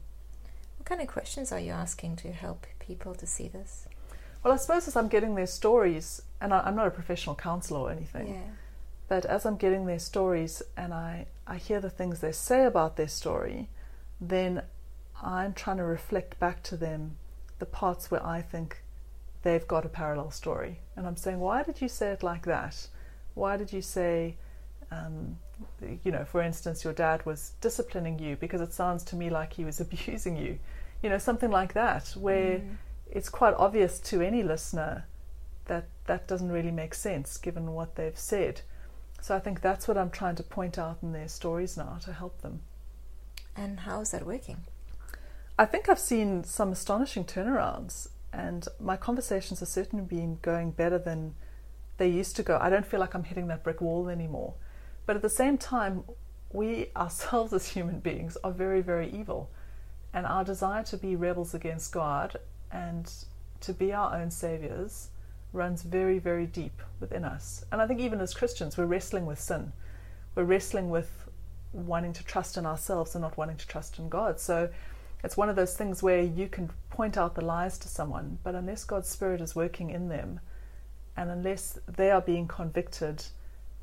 What 0.77 0.87
kind 0.87 1.01
of 1.01 1.07
questions 1.07 1.53
are 1.53 1.61
you 1.61 1.73
asking 1.73 2.17
to 2.17 2.33
help 2.33 2.67
people 2.79 3.15
to 3.15 3.27
see 3.27 3.49
this? 3.49 3.87
Well, 4.43 4.53
I 4.53 4.57
suppose 4.57 4.87
as 4.89 4.97
I'm 4.97 5.09
getting 5.09 5.35
their 5.35 5.47
stories, 5.47 6.23
and 6.41 6.55
I, 6.55 6.61
I'm 6.61 6.77
not 6.77 6.87
a 6.87 6.91
professional 6.91 7.35
counselor 7.35 7.81
or 7.81 7.91
anything, 7.91 8.29
Yeah. 8.29 8.51
but 9.09 9.25
as 9.27 9.45
I'm 9.45 9.57
getting 9.57 9.87
their 9.87 9.99
stories 9.99 10.63
and 10.77 10.95
I, 10.95 11.27
I 11.47 11.57
hear 11.57 11.81
the 11.81 11.91
things 11.91 12.21
they 12.21 12.33
say 12.33 12.65
about 12.65 12.97
their 12.97 13.09
story, 13.09 13.69
then 14.21 14.63
I'm 15.23 15.53
trying 15.55 15.79
to 15.79 15.85
reflect 15.85 16.39
back 16.39 16.63
to 16.65 16.77
them 16.77 17.17
the 17.59 17.67
parts 17.67 18.11
where 18.11 18.25
I 18.25 18.41
think 18.41 18.83
they've 19.43 19.67
got 19.67 19.85
a 19.85 19.89
parallel 19.89 20.31
story. 20.31 20.81
And 20.97 21.07
I'm 21.07 21.17
saying, 21.17 21.41
why 21.41 21.63
did 21.65 21.81
you 21.81 21.89
say 21.89 22.11
it 22.13 22.23
like 22.23 22.45
that? 22.47 22.87
Why 23.35 23.57
did 23.57 23.73
you 23.73 23.83
say, 23.83 24.37
um, 24.93 25.39
you 26.05 26.13
know, 26.13 26.25
for 26.25 26.41
instance, 26.43 26.85
your 26.85 26.93
dad 26.93 27.27
was 27.27 27.53
disciplining 27.61 28.19
you 28.21 28.37
because 28.37 28.61
it 28.61 28.73
sounds 28.73 29.03
to 29.05 29.17
me 29.17 29.31
like 29.31 29.53
he 29.53 29.65
was 29.65 29.81
abusing 29.87 30.37
you? 30.37 30.59
You 31.03 31.11
know, 31.11 31.19
something 31.19 31.51
like 31.51 31.73
that, 31.75 32.11
where 32.11 32.59
Mm. 32.59 32.77
It's 33.11 33.29
quite 33.29 33.55
obvious 33.55 33.99
to 34.01 34.21
any 34.21 34.43
listener 34.43 35.07
that 35.67 35.89
that 36.07 36.27
doesn't 36.27 36.53
really 36.53 36.71
make 36.71 36.95
sense 36.95 37.37
given 37.37 37.73
what 37.73 37.97
they've 37.97 38.19
said. 38.19 38.63
So 39.21 39.35
I 39.35 39.41
think 39.41 39.61
that's 39.61 39.89
what 39.89 39.99
I'm 39.99 40.11
trying 40.11 40.37
to 40.37 40.43
point 40.43 40.79
out 40.79 40.99
in 41.03 41.13
their 41.13 41.29
stories 41.29 41.77
now 41.77 41.99
to 42.05 42.13
help 42.13 42.41
them. 42.43 42.63
And 43.57 43.81
how 43.81 44.01
is 44.01 44.11
that 44.13 44.27
working? 44.27 44.59
I 45.59 45.65
think 45.65 45.89
I've 45.89 45.99
seen 45.99 46.45
some 46.45 46.71
astonishing 46.71 47.25
turnarounds, 47.25 48.09
and 48.33 48.69
my 48.79 48.97
conversations 48.97 49.61
have 49.61 49.69
certainly 49.69 50.05
been 50.05 50.39
going 50.41 50.71
better 50.71 50.99
than 50.99 51.35
they 51.97 52.09
used 52.09 52.37
to 52.37 52.45
go. 52.45 52.59
I 52.61 52.71
don't 52.71 52.87
feel 52.87 53.01
like 53.01 53.15
I'm 53.15 53.25
hitting 53.25 53.49
that 53.49 53.65
brick 53.65 53.81
wall 53.81 54.09
anymore. 54.09 54.55
But 55.05 55.17
at 55.17 55.23
the 55.23 55.29
same 55.29 55.59
time, 55.59 56.05
we 56.53 56.91
ourselves 56.97 57.53
as 57.53 57.69
human 57.69 57.99
beings 57.99 58.37
are 58.45 58.53
very, 58.53 58.81
very 58.81 59.11
evil. 59.11 59.51
And 60.15 60.25
our 60.25 60.45
desire 60.45 60.85
to 60.85 60.97
be 60.97 61.17
rebels 61.17 61.55
against 61.55 61.93
God 61.93 62.39
and 62.71 63.11
to 63.61 63.73
be 63.73 63.93
our 63.93 64.15
own 64.17 64.31
saviors 64.31 65.09
runs 65.53 65.83
very, 65.83 66.19
very 66.19 66.47
deep 66.47 66.83
within 67.01 67.25
us. 67.25 67.65
And 67.73 67.81
I 67.81 67.87
think 67.87 68.01
even 68.01 68.21
as 68.21 68.35
Christians, 68.35 68.77
we're 68.77 68.85
wrestling 68.87 69.27
with 69.27 69.41
sin. 69.41 69.73
We're 70.35 70.45
wrestling 70.45 70.91
with 70.91 71.29
wanting 71.73 72.13
to 72.15 72.25
trust 72.25 72.57
in 72.57 72.67
ourselves 72.67 73.15
and 73.15 73.23
not 73.23 73.37
wanting 73.37 73.57
to 73.57 73.67
trust 73.67 73.99
in 73.99 74.09
God. 74.09 74.41
So 74.41 74.69
it's 75.25 75.37
one 75.37 75.49
of 75.49 75.57
those 75.57 75.77
things 75.77 76.03
where 76.03 76.23
you 76.23 76.49
can 76.49 76.71
point 76.91 77.17
out 77.17 77.35
the 77.35 77.45
lies 77.45 77.79
to 77.79 77.89
someone, 77.89 78.39
but 78.43 78.55
unless 78.55 78.85
God's 78.85 79.09
Spirit 79.09 79.41
is 79.41 79.57
working 79.57 79.91
in 79.91 80.09
them, 80.09 80.41
and 81.17 81.31
unless 81.31 81.79
they 81.89 82.11
are 82.11 82.21
being 82.21 82.47
convicted 82.47 83.25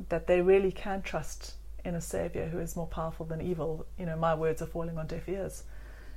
that 0.09 0.27
they 0.27 0.41
really 0.41 0.71
can 0.71 1.01
trust 1.01 1.55
in 1.83 1.95
a 1.95 2.01
Savior 2.01 2.47
who 2.47 2.59
is 2.59 2.75
more 2.75 2.87
powerful 2.87 3.25
than 3.25 3.41
evil, 3.41 3.85
you 3.99 4.05
know, 4.05 4.15
my 4.15 4.33
words 4.33 4.61
are 4.61 4.67
falling 4.67 4.97
on 4.97 5.07
deaf 5.07 5.27
ears. 5.27 5.63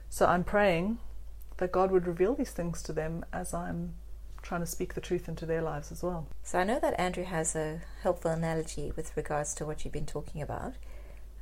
So 0.09 0.27
I'm 0.27 0.45
praying 0.45 0.99
that 1.59 1.73
God 1.73 1.91
would 1.91 2.07
reveal 2.07 2.35
these 2.35 2.51
things 2.51 2.83
to 2.85 2.93
them 2.93 3.25
as 3.33 3.53
I'm 3.53 3.95
trying 4.43 4.61
to 4.61 4.67
speak 4.67 4.95
the 4.95 5.01
truth 5.01 5.29
into 5.29 5.45
their 5.45 5.63
lives 5.63 5.93
as 5.93 6.03
well. 6.03 6.27
So 6.43 6.59
I 6.59 6.65
know 6.65 6.81
that 6.81 6.99
Andrew 6.99 7.25
has 7.25 7.55
a 7.55 7.81
helpful 8.03 8.31
analogy 8.31 8.93
with 8.97 9.17
regards 9.17 9.55
to 9.55 9.67
what 9.67 9.85
you've 9.85 9.93
been 9.93 10.07
talking 10.07 10.41
about. 10.41 10.75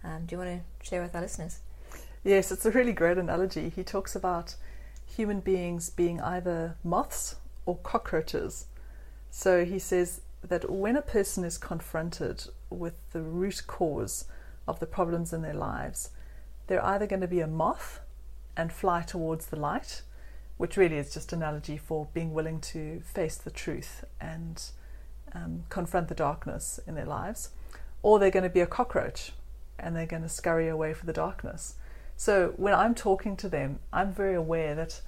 Um, 0.02 0.26
do 0.26 0.34
you 0.34 0.38
want 0.38 0.50
to 0.50 0.86
share 0.88 1.02
with 1.02 1.14
our 1.14 1.22
listeners? 1.22 1.60
Yes, 2.24 2.50
it's 2.50 2.66
a 2.66 2.70
really 2.70 2.92
great 2.92 3.18
analogy. 3.18 3.68
He 3.68 3.84
talks 3.84 4.16
about 4.16 4.56
human 5.06 5.40
beings 5.40 5.90
being 5.90 6.20
either 6.20 6.76
moths 6.82 7.36
or 7.66 7.76
cockroaches. 7.76 8.66
So 9.30 9.64
he 9.64 9.78
says 9.78 10.22
that 10.42 10.70
when 10.70 10.96
a 10.96 11.02
person 11.02 11.44
is 11.44 11.58
confronted 11.58 12.46
with 12.70 12.94
the 13.12 13.20
root 13.20 13.62
cause 13.66 14.24
of 14.66 14.80
the 14.80 14.86
problems 14.86 15.32
in 15.32 15.42
their 15.42 15.54
lives, 15.54 16.10
they're 16.66 16.84
either 16.84 17.06
going 17.06 17.20
to 17.20 17.28
be 17.28 17.40
a 17.40 17.46
moth 17.46 18.00
and 18.56 18.72
fly 18.72 19.02
towards 19.02 19.46
the 19.46 19.56
light, 19.56 20.02
which 20.56 20.76
really 20.76 20.96
is 20.96 21.12
just 21.12 21.32
analogy 21.32 21.76
for 21.76 22.08
being 22.14 22.32
willing 22.32 22.60
to 22.60 23.00
face 23.00 23.36
the 23.36 23.50
truth 23.50 24.04
and 24.20 24.70
um, 25.32 25.64
confront 25.68 26.08
the 26.08 26.14
darkness 26.14 26.80
in 26.86 26.94
their 26.94 27.04
lives, 27.04 27.50
or 28.02 28.18
they're 28.18 28.30
going 28.30 28.42
to 28.42 28.48
be 28.48 28.60
a 28.60 28.66
cockroach 28.66 29.32
and 29.78 29.94
they're 29.94 30.06
going 30.06 30.22
to 30.22 30.28
scurry 30.28 30.68
away 30.68 30.94
for 30.94 31.06
the 31.06 31.12
darkness. 31.12 31.74
So 32.16 32.54
when 32.56 32.72
I'm 32.72 32.94
talking 32.94 33.36
to 33.36 33.48
them, 33.48 33.80
I'm 33.92 34.12
very 34.12 34.34
aware 34.34 34.74
that 34.74 35.02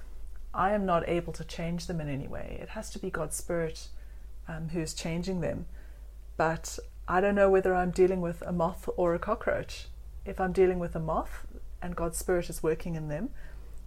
I 0.52 0.72
am 0.72 0.84
not 0.84 1.08
able 1.08 1.32
to 1.34 1.44
change 1.44 1.86
them 1.86 2.00
in 2.00 2.08
any 2.08 2.28
way. 2.28 2.58
It 2.60 2.70
has 2.70 2.90
to 2.90 2.98
be 2.98 3.10
God's 3.10 3.36
Spirit 3.36 3.88
um, 4.46 4.70
who's 4.70 4.92
changing 4.92 5.40
them. 5.40 5.66
But 6.36 6.78
I 7.06 7.20
don't 7.20 7.34
know 7.34 7.48
whether 7.48 7.74
I'm 7.74 7.90
dealing 7.90 8.20
with 8.20 8.42
a 8.42 8.52
moth 8.52 8.88
or 8.96 9.14
a 9.14 9.18
cockroach. 9.18 9.86
If 10.26 10.40
I'm 10.40 10.52
dealing 10.52 10.78
with 10.78 10.94
a 10.94 11.00
moth 11.00 11.46
and 11.82 11.96
God's 11.96 12.18
Spirit 12.18 12.50
is 12.50 12.62
working 12.62 12.94
in 12.94 13.08
them, 13.08 13.30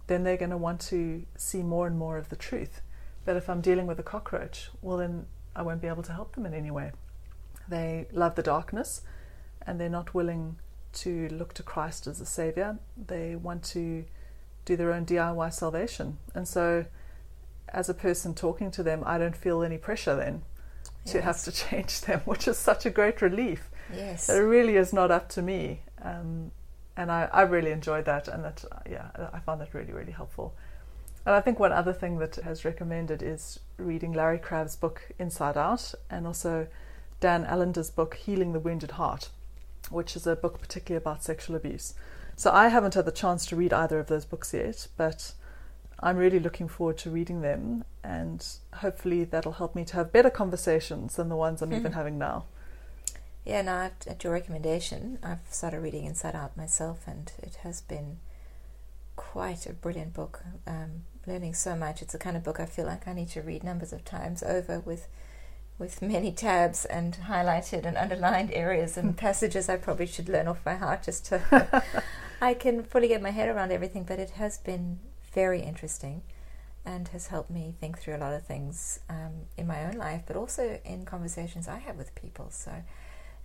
then 0.06 0.24
they're 0.24 0.36
going 0.36 0.50
to 0.50 0.56
want 0.56 0.80
to 0.80 1.24
see 1.36 1.62
more 1.62 1.86
and 1.86 1.98
more 1.98 2.18
of 2.18 2.28
the 2.28 2.36
truth. 2.36 2.80
But 3.24 3.36
if 3.36 3.48
I'm 3.48 3.60
dealing 3.60 3.86
with 3.86 3.98
a 3.98 4.02
cockroach, 4.02 4.70
well, 4.80 4.96
then 4.96 5.26
I 5.54 5.62
won't 5.62 5.80
be 5.80 5.88
able 5.88 6.02
to 6.04 6.12
help 6.12 6.34
them 6.34 6.46
in 6.46 6.54
any 6.54 6.70
way. 6.70 6.92
They 7.68 8.06
love 8.12 8.34
the 8.34 8.42
darkness 8.42 9.02
and 9.66 9.80
they're 9.80 9.88
not 9.88 10.14
willing 10.14 10.56
to 10.92 11.28
look 11.28 11.54
to 11.54 11.62
Christ 11.62 12.06
as 12.06 12.20
a 12.20 12.26
savior. 12.26 12.78
They 12.96 13.36
want 13.36 13.62
to 13.64 14.04
do 14.64 14.76
their 14.76 14.92
own 14.92 15.06
DIY 15.06 15.52
salvation. 15.52 16.18
And 16.34 16.46
so, 16.46 16.86
as 17.68 17.88
a 17.88 17.94
person 17.94 18.34
talking 18.34 18.70
to 18.72 18.82
them, 18.82 19.02
I 19.06 19.18
don't 19.18 19.36
feel 19.36 19.62
any 19.62 19.78
pressure 19.78 20.14
then 20.16 20.42
to 21.06 21.22
have 21.22 21.42
to 21.44 21.52
change 21.70 22.02
them, 22.02 22.20
which 22.24 22.46
is 22.46 22.58
such 22.58 22.86
a 22.86 22.90
great 22.90 23.22
relief. 23.22 23.70
Yes. 23.94 24.28
It 24.28 24.38
really 24.38 24.76
is 24.76 24.92
not 24.92 25.10
up 25.10 25.28
to 25.30 25.42
me. 25.42 25.82
Um, 26.00 26.52
and 26.96 27.10
I, 27.10 27.28
I 27.32 27.42
really 27.42 27.70
enjoyed 27.70 28.04
that, 28.04 28.28
and 28.28 28.44
that, 28.44 28.64
yeah, 28.88 29.08
I 29.32 29.40
found 29.40 29.60
that 29.60 29.74
really, 29.74 29.92
really 29.92 30.12
helpful. 30.12 30.54
And 31.24 31.34
I 31.34 31.40
think 31.40 31.58
one 31.60 31.72
other 31.72 31.92
thing 31.92 32.18
that 32.18 32.36
has 32.36 32.64
recommended 32.64 33.22
is 33.22 33.60
reading 33.76 34.12
Larry 34.12 34.38
Crabb's 34.38 34.76
book 34.76 35.10
Inside 35.18 35.56
Out, 35.56 35.94
and 36.10 36.26
also 36.26 36.66
Dan 37.20 37.44
Allender's 37.44 37.90
book 37.90 38.14
Healing 38.14 38.52
the 38.52 38.60
Wounded 38.60 38.92
Heart, 38.92 39.30
which 39.90 40.16
is 40.16 40.26
a 40.26 40.34
book 40.36 40.60
particularly 40.60 41.02
about 41.02 41.22
sexual 41.22 41.54
abuse. 41.56 41.94
So 42.34 42.50
I 42.50 42.68
haven't 42.68 42.94
had 42.94 43.04
the 43.04 43.12
chance 43.12 43.46
to 43.46 43.56
read 43.56 43.72
either 43.72 43.98
of 44.00 44.08
those 44.08 44.24
books 44.24 44.52
yet, 44.52 44.88
but 44.96 45.32
I'm 46.00 46.16
really 46.16 46.40
looking 46.40 46.66
forward 46.66 46.98
to 46.98 47.10
reading 47.10 47.40
them, 47.42 47.84
and 48.02 48.44
hopefully 48.74 49.22
that'll 49.24 49.52
help 49.52 49.76
me 49.76 49.84
to 49.84 49.94
have 49.94 50.12
better 50.12 50.30
conversations 50.30 51.14
than 51.16 51.28
the 51.28 51.36
ones 51.36 51.62
I'm 51.62 51.72
even 51.72 51.92
Mhm. 51.92 51.94
having 51.94 52.18
now. 52.18 52.46
Yeah, 53.44 53.62
no, 53.62 53.72
at, 53.72 54.06
at 54.06 54.22
your 54.22 54.32
recommendation, 54.32 55.18
I've 55.22 55.40
started 55.50 55.80
reading 55.80 56.04
Inside 56.04 56.36
Out 56.36 56.56
myself, 56.56 57.00
and 57.06 57.32
it 57.42 57.56
has 57.62 57.80
been 57.80 58.18
quite 59.16 59.66
a 59.66 59.72
brilliant 59.72 60.14
book. 60.14 60.42
Um, 60.66 61.04
learning 61.26 61.54
so 61.54 61.76
much. 61.76 62.02
It's 62.02 62.12
the 62.12 62.18
kind 62.18 62.36
of 62.36 62.44
book 62.44 62.60
I 62.60 62.66
feel 62.66 62.86
like 62.86 63.06
I 63.06 63.12
need 63.12 63.28
to 63.30 63.42
read 63.42 63.64
numbers 63.64 63.92
of 63.92 64.04
times 64.04 64.42
over 64.42 64.80
with 64.80 65.08
with 65.78 66.02
many 66.02 66.30
tabs 66.30 66.84
and 66.84 67.16
highlighted 67.28 67.84
and 67.84 67.96
underlined 67.96 68.52
areas 68.52 68.96
and 68.96 69.16
passages 69.26 69.68
I 69.68 69.76
probably 69.76 70.06
should 70.06 70.28
learn 70.28 70.46
off 70.46 70.62
by 70.62 70.74
heart 70.74 71.02
just 71.04 71.26
to 71.26 71.82
I 72.40 72.54
can 72.54 72.84
fully 72.84 73.08
get 73.08 73.22
my 73.22 73.30
head 73.30 73.48
around 73.48 73.72
everything. 73.72 74.04
But 74.04 74.18
it 74.18 74.30
has 74.30 74.58
been 74.58 75.00
very 75.32 75.62
interesting 75.62 76.22
and 76.84 77.08
has 77.08 77.28
helped 77.28 77.50
me 77.50 77.74
think 77.80 77.98
through 77.98 78.16
a 78.16 78.18
lot 78.18 78.34
of 78.34 78.44
things 78.44 79.00
um, 79.08 79.46
in 79.56 79.66
my 79.66 79.84
own 79.84 79.94
life, 79.94 80.22
but 80.26 80.36
also 80.36 80.80
in 80.84 81.04
conversations 81.04 81.68
I 81.68 81.78
have 81.78 81.96
with 81.96 82.14
people. 82.14 82.48
So 82.50 82.72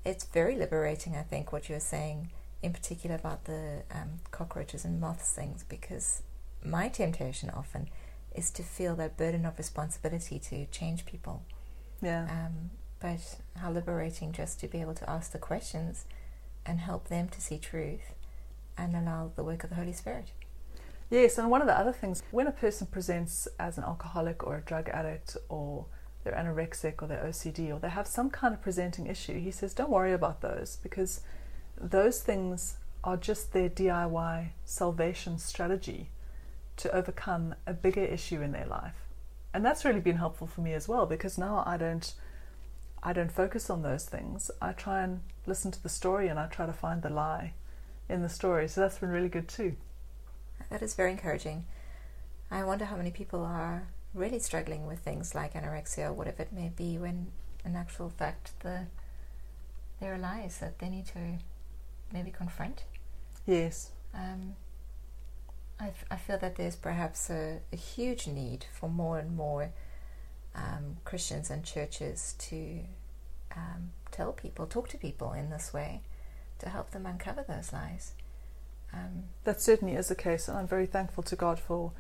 it's 0.06 0.26
very 0.26 0.56
liberating, 0.56 1.16
I 1.16 1.24
think, 1.24 1.52
what 1.52 1.70
you're 1.70 1.80
saying 1.80 2.32
in 2.64 2.74
particular 2.74 3.16
about 3.16 3.46
the 3.46 3.84
um, 3.92 4.20
cockroaches 4.32 4.86
and 4.86 5.00
moths 5.00 5.32
things, 5.32 5.64
because 5.68 6.24
my 6.64 6.90
temptation 6.90 7.50
often 7.50 7.90
is 8.36 8.50
to 8.52 8.64
feel 8.64 8.96
that 8.96 9.18
burden 9.18 9.46
of 9.46 9.58
responsibility 9.58 10.40
to 10.40 10.66
change 10.68 11.06
people. 11.06 11.44
Yeah. 12.02 12.28
Um, 12.30 12.72
but 13.00 13.40
how 13.58 13.72
liberating 13.72 14.32
just 14.32 14.60
to 14.62 14.68
be 14.68 14.82
able 14.82 14.96
to 14.96 15.10
ask 15.10 15.32
the 15.32 15.38
questions 15.38 16.06
and 16.66 16.80
help 16.80 17.08
them 17.08 17.30
to 17.30 17.42
see 17.42 17.58
truth 17.58 18.14
and 18.78 18.96
allow 18.96 19.32
the 19.36 19.44
work 19.44 19.64
of 19.64 19.70
the 19.70 19.76
Holy 19.76 19.94
Spirit. 19.94 20.32
Yes, 21.10 21.38
and 21.38 21.50
one 21.50 21.62
of 21.62 21.68
the 21.68 21.78
other 21.78 21.94
things, 21.94 22.22
when 22.32 22.48
a 22.48 22.52
person 22.52 22.88
presents 22.88 23.48
as 23.60 23.78
an 23.78 23.84
alcoholic 23.84 24.46
or 24.46 24.58
a 24.58 24.62
drug 24.62 24.90
addict 24.90 25.38
or 25.48 25.86
they're 26.28 26.44
anorexic 26.44 27.02
or 27.02 27.08
they're 27.08 27.24
OCD 27.24 27.74
or 27.74 27.80
they 27.80 27.90
have 27.90 28.08
some 28.08 28.30
kind 28.30 28.54
of 28.54 28.62
presenting 28.62 29.08
issue, 29.08 29.40
he 29.40 29.52
says, 29.52 29.74
don't 29.74 29.90
worry 29.90 30.14
about 30.14 30.42
those 30.42 30.78
because 30.84 31.22
those 31.80 32.22
things 32.22 32.78
are 33.04 33.18
just 33.18 33.54
their 33.54 33.70
DIY 33.70 34.50
salvation 34.66 35.38
strategy 35.38 36.10
to 36.76 36.94
overcome 36.94 37.56
a 37.66 37.74
bigger 37.74 38.04
issue 38.04 38.42
in 38.42 38.52
their 38.52 38.66
life. 38.66 38.96
And 39.54 39.66
that's 39.66 39.86
really 39.86 40.02
been 40.02 40.18
helpful 40.18 40.48
for 40.48 40.62
me 40.62 40.74
as 40.74 40.88
well 40.88 41.06
because 41.06 41.38
now 41.38 41.64
I 41.66 41.78
don't 41.78 42.14
I 43.02 43.14
don't 43.14 43.32
focus 43.32 43.70
on 43.70 43.84
those 43.84 44.06
things. 44.06 44.50
I 44.62 44.74
try 44.74 45.04
and 45.04 45.22
listen 45.46 45.72
to 45.72 45.82
the 45.82 45.88
story 45.88 46.28
and 46.28 46.40
I 46.40 46.48
try 46.48 46.66
to 46.66 46.74
find 46.74 47.02
the 47.02 47.10
lie 47.10 47.54
in 48.10 48.22
the 48.22 48.30
story. 48.30 48.68
So 48.68 48.82
that's 48.82 48.98
been 48.98 49.10
really 49.10 49.30
good 49.30 49.48
too. 49.48 49.78
That 50.70 50.82
is 50.82 50.96
very 50.96 51.12
encouraging. 51.12 51.66
I 52.52 52.64
wonder 52.64 52.86
how 52.86 52.98
many 52.98 53.12
people 53.12 53.46
are 53.46 53.88
really 54.18 54.40
struggling 54.40 54.88
with 54.88 55.00
things 55.00 55.34
like 55.36 55.54
anorexia 55.54 56.08
or 56.10 56.14
whatever 56.14 56.42
it 56.44 56.52
may 56.54 56.70
be 56.76 56.98
when 56.98 57.28
in 57.64 57.76
actual 57.76 58.10
fact 58.10 58.52
the 58.62 58.88
there 60.00 60.14
are 60.14 60.18
lies 60.18 60.60
that 60.60 60.80
they 60.80 60.90
need 60.90 61.08
to 61.08 61.20
maybe 62.14 62.32
confront. 62.32 62.84
Yes. 63.46 63.92
Um, 64.14 64.56
I, 65.80 65.88
f- 65.88 66.06
I 66.12 66.16
feel 66.16 66.38
that 66.38 66.56
there's 66.56 66.76
perhaps 66.76 67.30
a, 67.30 67.60
a 67.72 67.76
huge 67.76 68.28
need 68.28 68.66
for 68.72 68.90
more 68.90 69.20
and 69.20 69.36
more 69.36 69.72
um, 70.56 70.98
Christians 71.04 71.50
and 71.50 71.64
churches 71.64 72.36
to 72.40 72.82
um, 73.56 73.92
tell 74.12 74.32
people, 74.34 74.66
talk 74.68 74.88
to 74.90 74.98
people 74.98 75.34
in 75.34 75.50
this 75.50 75.74
way, 75.74 76.02
to 76.60 76.70
help 76.70 76.92
them 76.92 77.06
uncover 77.06 77.44
those 77.48 77.74
lies. 77.74 78.14
Um, 78.94 79.24
That 79.44 79.62
certainly 79.62 79.96
is 79.96 80.08
the 80.08 80.16
case, 80.16 80.48
and 80.48 80.58
I'm 80.58 80.68
very 80.68 80.88
thankful 80.88 81.24
to 81.24 81.36
God 81.36 81.60
for 81.60 81.92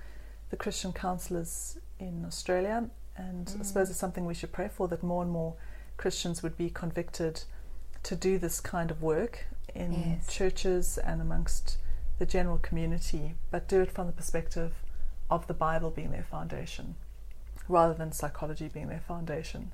the 0.50 0.58
Christian 0.58 0.94
counsellors 0.94 1.78
in 2.00 2.26
Australia. 2.26 2.90
And 3.16 3.56
I 3.60 3.64
suppose 3.64 3.88
Mm. 3.88 3.92
it's 3.92 4.00
something 4.00 4.26
we 4.26 4.34
should 4.34 4.52
pray 4.52 4.68
for 4.68 4.88
that 4.90 5.02
more 5.04 5.24
and 5.24 5.32
more 5.32 5.56
Christians 5.98 6.44
would 6.44 6.56
be 6.58 6.70
convicted 6.70 7.44
to 8.04 8.16
do 8.16 8.38
this 8.38 8.60
kind 8.60 8.92
of 8.92 9.02
work 9.02 9.46
in 9.74 9.92
Yes. 9.94 10.28
churches 10.28 10.98
and 11.00 11.22
amongst 11.22 11.78
the 12.20 12.26
general 12.26 12.58
community, 12.60 13.36
but 13.52 13.68
do 13.68 13.82
it 13.82 13.92
from 13.92 14.08
the 14.08 14.14
perspective 14.14 14.84
of 15.30 15.48
the 15.48 15.54
Bible 15.54 15.90
being 15.92 16.12
their 16.12 16.24
foundation 16.24 16.96
rather 17.68 17.94
than 17.94 18.12
psychology 18.12 18.68
being 18.70 18.88
their 18.88 19.02
foundation. 19.02 19.72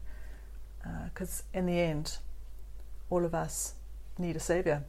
Because 1.06 1.44
in 1.54 1.66
the 1.66 1.80
end, 1.80 2.18
all 3.10 3.24
of 3.26 3.34
us 3.36 3.76
need 4.18 4.36
a 4.36 4.40
savior 4.40 4.84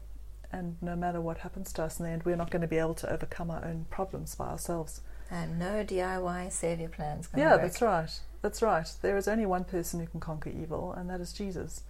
and 0.51 0.77
no 0.81 0.95
matter 0.97 1.21
what 1.21 1.39
happens 1.39 1.73
to 1.73 1.83
us 1.83 1.99
in 1.99 2.05
the 2.07 2.11
end, 2.13 2.23
we're 2.25 2.37
not 2.37 2.51
going 2.51 2.63
to 2.63 2.69
be 2.69 2.79
able 2.79 2.95
to 2.95 3.11
overcome 3.13 3.51
our 3.51 3.65
own 3.65 3.87
problems 3.91 4.35
by 4.37 4.47
ourselves. 4.49 5.01
And 5.35 5.59
no 5.59 5.85
DIY 5.85 6.53
savior 6.53 6.89
plans. 6.89 7.29
Yeah, 7.37 7.53
work. 7.53 7.63
that's 7.63 7.83
right. 7.83 8.21
That's 8.41 8.63
right. 8.63 8.89
There 9.03 9.17
is 9.17 9.27
only 9.27 9.47
one 9.47 9.65
person 9.65 9.99
who 9.99 10.07
can 10.07 10.21
conquer 10.21 10.51
evil, 10.51 10.93
and 10.93 11.11
that 11.11 11.21
is 11.21 11.33
Jesus. 11.33 11.83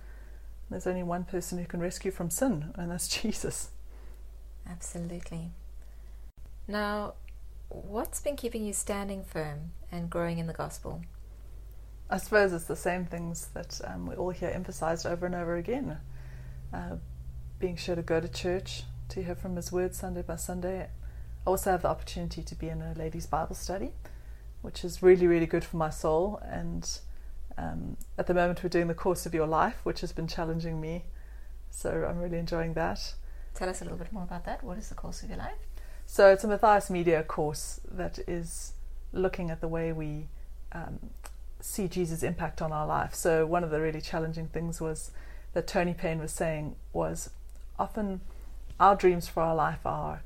There's 0.70 0.86
only 0.86 1.02
one 1.02 1.24
person 1.24 1.58
who 1.58 1.66
can 1.66 1.80
rescue 1.80 2.10
from 2.10 2.30
sin, 2.30 2.72
and 2.76 2.90
that's 2.90 3.06
Jesus. 3.22 3.68
Absolutely. 4.66 5.50
Now, 6.66 7.14
what's 7.68 8.18
been 8.18 8.36
keeping 8.36 8.64
you 8.64 8.72
standing 8.72 9.22
firm 9.22 9.72
and 9.92 10.08
growing 10.08 10.38
in 10.38 10.46
the 10.46 10.54
gospel? 10.54 11.02
I 12.08 12.16
suppose 12.16 12.54
it's 12.54 12.64
the 12.64 12.76
same 12.76 13.04
things 13.04 13.48
that 13.52 13.78
um, 13.84 14.06
we 14.06 14.14
all 14.14 14.30
hear 14.30 14.48
emphasized 14.48 15.04
over 15.04 15.26
and 15.26 15.34
over 15.34 15.56
again. 15.56 15.98
Uh, 16.72 16.96
being 17.58 17.76
sure 17.76 17.94
to 17.94 18.02
go 18.02 18.20
to 18.20 18.28
church, 18.28 18.84
to 19.10 19.22
hear 19.22 19.34
from 19.34 19.56
His 19.56 19.70
Word 19.70 19.94
Sunday 19.94 20.22
by 20.22 20.36
Sunday. 20.36 20.88
I 21.46 21.50
also 21.50 21.70
have 21.70 21.82
the 21.82 21.88
opportunity 21.88 22.42
to 22.42 22.54
be 22.54 22.68
in 22.68 22.80
a 22.80 22.94
ladies' 22.94 23.26
Bible 23.26 23.54
study, 23.54 23.92
which 24.62 24.84
is 24.84 25.02
really, 25.02 25.26
really 25.26 25.46
good 25.46 25.64
for 25.64 25.76
my 25.76 25.90
soul. 25.90 26.40
And 26.44 26.88
um, 27.58 27.96
at 28.16 28.26
the 28.26 28.34
moment, 28.34 28.62
we're 28.62 28.70
doing 28.70 28.88
the 28.88 28.94
course 28.94 29.26
of 29.26 29.34
your 29.34 29.46
life, 29.46 29.76
which 29.84 30.00
has 30.00 30.12
been 30.12 30.26
challenging 30.26 30.80
me. 30.80 31.04
So 31.70 32.06
I'm 32.08 32.18
really 32.18 32.38
enjoying 32.38 32.74
that. 32.74 33.14
Tell 33.54 33.68
us 33.68 33.80
a 33.80 33.84
little 33.84 33.98
bit 33.98 34.12
more 34.12 34.22
about 34.22 34.46
that. 34.46 34.64
What 34.64 34.78
is 34.78 34.88
the 34.88 34.94
course 34.94 35.22
of 35.22 35.28
your 35.28 35.38
life? 35.38 35.58
So 36.06 36.30
it's 36.30 36.44
a 36.44 36.48
Matthias 36.48 36.90
Media 36.90 37.22
course 37.22 37.80
that 37.90 38.18
is 38.26 38.72
looking 39.12 39.50
at 39.50 39.60
the 39.60 39.68
way 39.68 39.92
we 39.92 40.28
um, 40.72 40.98
see 41.60 41.88
Jesus' 41.88 42.22
impact 42.22 42.60
on 42.62 42.72
our 42.72 42.86
life. 42.86 43.14
So 43.14 43.46
one 43.46 43.64
of 43.64 43.70
the 43.70 43.80
really 43.80 44.00
challenging 44.00 44.48
things 44.48 44.80
was 44.80 45.10
that 45.52 45.66
Tony 45.66 45.94
Payne 45.94 46.18
was 46.18 46.32
saying 46.32 46.76
was 46.92 47.30
often 47.78 48.20
our 48.80 48.96
dreams 48.96 49.28
for 49.28 49.42
our 49.42 49.54
life 49.54 49.84
are 49.84 50.22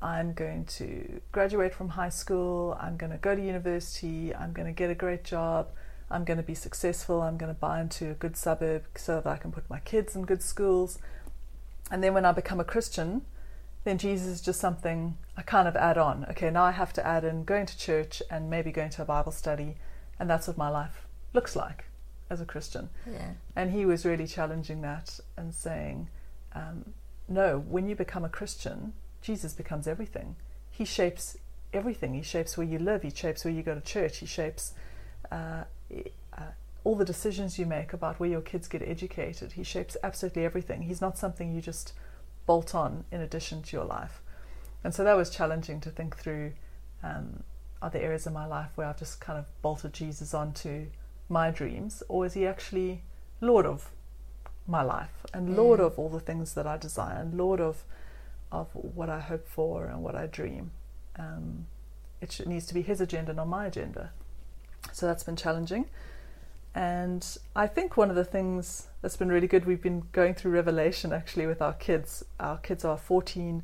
I'm 0.00 0.34
going 0.34 0.66
to 0.66 1.20
graduate 1.32 1.74
from 1.74 1.90
high 1.90 2.10
school, 2.10 2.76
I'm 2.80 2.96
going 2.96 3.12
to 3.12 3.18
go 3.18 3.34
to 3.34 3.42
university, 3.42 4.34
I'm 4.34 4.52
going 4.52 4.66
to 4.66 4.72
get 4.72 4.90
a 4.90 4.94
great 4.94 5.24
job, 5.24 5.68
I'm 6.10 6.24
going 6.24 6.36
to 6.36 6.42
be 6.42 6.54
successful, 6.54 7.22
I'm 7.22 7.38
going 7.38 7.52
to 7.52 7.58
buy 7.58 7.80
into 7.80 8.10
a 8.10 8.14
good 8.14 8.36
suburb 8.36 8.84
so 8.94 9.20
that 9.20 9.26
I 9.26 9.36
can 9.38 9.52
put 9.52 9.68
my 9.70 9.80
kids 9.80 10.14
in 10.14 10.22
good 10.22 10.42
schools. 10.42 10.98
And 11.90 12.02
then 12.04 12.12
when 12.12 12.24
I 12.24 12.32
become 12.32 12.60
a 12.60 12.64
Christian, 12.64 13.22
then 13.84 13.98
Jesus 13.98 14.26
is 14.26 14.40
just 14.40 14.60
something 14.60 15.16
I 15.36 15.42
kind 15.42 15.66
of 15.66 15.76
add 15.76 15.96
on. 15.96 16.26
Okay, 16.30 16.50
now 16.50 16.64
I 16.64 16.72
have 16.72 16.92
to 16.94 17.06
add 17.06 17.24
in 17.24 17.44
going 17.44 17.66
to 17.66 17.78
church 17.78 18.22
and 18.30 18.50
maybe 18.50 18.72
going 18.72 18.90
to 18.90 19.02
a 19.02 19.04
Bible 19.06 19.32
study, 19.32 19.76
and 20.18 20.28
that's 20.28 20.46
what 20.46 20.58
my 20.58 20.68
life 20.68 21.06
looks 21.32 21.56
like 21.56 21.84
as 22.28 22.40
a 22.40 22.44
Christian. 22.44 22.90
Yeah. 23.10 23.30
And 23.54 23.70
he 23.70 23.86
was 23.86 24.04
really 24.04 24.26
challenging 24.26 24.82
that 24.82 25.20
and 25.36 25.54
saying, 25.54 26.08
um, 26.52 26.94
no, 27.28 27.58
when 27.58 27.88
you 27.88 27.94
become 27.96 28.24
a 28.24 28.28
Christian, 28.28 28.92
Jesus 29.22 29.52
becomes 29.52 29.86
everything. 29.86 30.36
He 30.70 30.84
shapes 30.84 31.36
everything. 31.72 32.14
He 32.14 32.22
shapes 32.22 32.56
where 32.56 32.66
you 32.66 32.78
live, 32.78 33.02
he 33.02 33.10
shapes 33.10 33.44
where 33.44 33.52
you 33.54 33.62
go 33.62 33.74
to 33.74 33.80
church, 33.80 34.18
he 34.18 34.26
shapes 34.26 34.72
uh, 35.32 35.64
uh, 36.36 36.40
all 36.84 36.94
the 36.94 37.04
decisions 37.04 37.58
you 37.58 37.66
make 37.66 37.92
about 37.92 38.20
where 38.20 38.28
your 38.28 38.40
kids 38.40 38.68
get 38.68 38.82
educated. 38.82 39.52
He 39.52 39.64
shapes 39.64 39.96
absolutely 40.02 40.44
everything. 40.44 40.82
He's 40.82 41.00
not 41.00 41.18
something 41.18 41.52
you 41.54 41.60
just 41.60 41.92
bolt 42.46 42.74
on 42.74 43.04
in 43.10 43.20
addition 43.20 43.62
to 43.62 43.76
your 43.76 43.84
life. 43.84 44.22
And 44.84 44.94
so 44.94 45.02
that 45.02 45.16
was 45.16 45.30
challenging 45.30 45.80
to 45.80 45.90
think 45.90 46.16
through 46.16 46.52
um, 47.02 47.42
are 47.82 47.90
there 47.90 48.02
areas 48.02 48.26
in 48.26 48.32
my 48.32 48.46
life 48.46 48.70
where 48.76 48.86
I've 48.86 48.98
just 48.98 49.20
kind 49.20 49.38
of 49.38 49.46
bolted 49.62 49.92
Jesus 49.92 50.32
onto 50.32 50.86
my 51.28 51.50
dreams, 51.50 52.02
or 52.08 52.24
is 52.24 52.34
he 52.34 52.46
actually 52.46 53.02
Lord 53.40 53.66
of 53.66 53.90
my 54.66 54.82
life 54.82 55.26
and 55.34 55.56
Lord 55.56 55.80
Mm. 55.80 55.86
of 55.86 55.98
all 55.98 56.08
the 56.08 56.20
things 56.20 56.54
that 56.54 56.66
I 56.66 56.76
desire 56.76 57.18
and 57.18 57.36
Lord 57.36 57.60
of 57.60 57.84
of 58.52 58.68
what 58.72 59.08
I 59.08 59.20
hope 59.20 59.46
for 59.46 59.86
and 59.86 60.02
what 60.02 60.14
I 60.14 60.26
dream? 60.26 60.70
Um, 61.18 61.66
it 62.20 62.32
should, 62.32 62.46
needs 62.46 62.66
to 62.66 62.74
be 62.74 62.82
his 62.82 63.00
agenda, 63.00 63.32
not 63.32 63.48
my 63.48 63.66
agenda. 63.66 64.12
So 64.92 65.06
that's 65.06 65.24
been 65.24 65.36
challenging. 65.36 65.86
And 66.74 67.26
I 67.54 67.66
think 67.66 67.96
one 67.96 68.10
of 68.10 68.16
the 68.16 68.24
things 68.24 68.88
that's 69.00 69.16
been 69.16 69.30
really 69.30 69.46
good, 69.46 69.64
we've 69.64 69.82
been 69.82 70.04
going 70.12 70.34
through 70.34 70.52
Revelation 70.52 71.12
actually 71.12 71.46
with 71.46 71.62
our 71.62 71.72
kids. 71.72 72.24
Our 72.38 72.58
kids 72.58 72.84
are 72.84 72.98
14, 72.98 73.62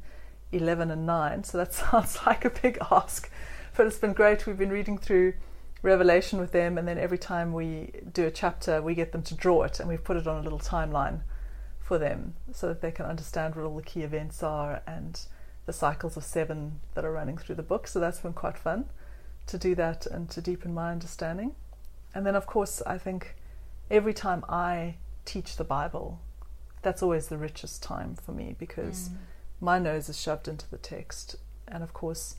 11, 0.51 0.91
and 0.91 1.07
9, 1.07 1.45
so 1.45 1.59
that 1.59 1.75
sounds 1.91 2.19
like 2.27 2.45
a 2.45 2.51
big 2.51 2.79
ask. 2.91 3.31
But 3.77 3.87
it's 3.87 3.99
been 3.99 4.15
great. 4.15 4.47
We've 4.47 4.59
been 4.59 4.71
reading 4.71 4.99
through 4.99 5.35
Revelation 5.83 6.39
with 6.39 6.53
them, 6.53 6.79
and 6.79 6.89
then 6.89 6.99
every 6.99 7.19
time 7.19 7.53
we 7.53 7.93
do 8.13 8.27
a 8.27 8.31
chapter, 8.31 8.81
we 8.81 8.95
get 8.95 9.13
them 9.13 9.23
to 9.25 9.35
draw 9.35 9.63
it, 9.65 9.81
and 9.81 9.89
we've 9.89 10.05
put 10.05 10.17
it 10.17 10.27
on 10.27 10.39
a 10.39 10.43
little 10.43 10.59
timeline 10.59 11.21
for 11.93 11.99
them 11.99 12.33
so 12.55 12.69
that 12.69 12.81
they 12.81 12.91
can 12.91 13.05
understand 13.05 13.55
what 13.55 13.67
all 13.67 13.77
the 13.77 13.83
key 13.83 14.01
events 14.01 14.43
are 14.43 14.81
and 14.87 15.27
the 15.67 15.75
cycles 15.75 16.17
of 16.17 16.25
seven 16.25 16.81
that 16.95 17.05
are 17.05 17.13
running 17.13 17.37
through 17.37 17.55
the 17.55 17.63
book. 17.63 17.87
So 17.87 18.01
that's 18.01 18.21
been 18.21 18.33
quite 18.33 18.57
fun 18.57 18.87
to 19.49 19.59
do 19.59 19.75
that 19.75 20.07
and 20.07 20.31
to 20.31 20.41
deepen 20.41 20.73
my 20.73 20.91
understanding. 20.91 21.55
And 22.15 22.25
then, 22.25 22.35
of 22.35 22.47
course, 22.47 22.81
I 22.87 22.97
think 22.97 23.37
every 23.91 24.15
time 24.15 24.43
I 24.49 24.95
teach 25.27 25.57
the 25.57 25.65
Bible, 25.65 26.19
that's 26.81 27.03
always 27.03 27.27
the 27.29 27.37
richest 27.37 27.83
time 27.83 28.15
for 28.15 28.33
me 28.33 28.57
because 28.59 29.11
Mm. 29.11 29.17
my 29.61 29.79
nose 29.79 30.09
is 30.09 30.19
shoved 30.19 30.49
into 30.49 30.71
the 30.71 30.79
text. 30.79 31.37
And 31.69 31.83
of 31.83 31.93
course, 31.93 32.37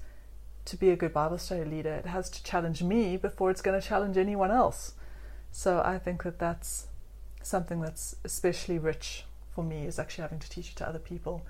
to 0.65 0.75
be 0.75 0.89
a 0.89 0.95
good 0.95 1.13
Bible 1.13 1.37
study 1.37 1.63
leader, 1.63 1.93
it 1.93 2.07
has 2.07 2.27
to 2.31 2.43
challenge 2.43 2.81
me 2.81 3.17
before 3.17 3.51
it's 3.51 3.61
going 3.61 3.79
to 3.79 3.87
challenge 3.87 4.17
anyone 4.17 4.49
else. 4.49 4.95
So 5.51 5.79
I 5.85 5.99
think 5.99 6.23
that 6.23 6.39
that's 6.39 6.87
something 7.43 7.81
that's 7.81 8.15
especially 8.23 8.79
rich 8.79 9.25
for 9.53 9.63
me 9.63 9.85
is 9.85 9.99
actually 9.99 10.23
having 10.23 10.39
to 10.39 10.49
teach 10.49 10.71
it 10.71 10.75
to 10.77 10.87
other 10.87 10.99
people. 10.99 11.45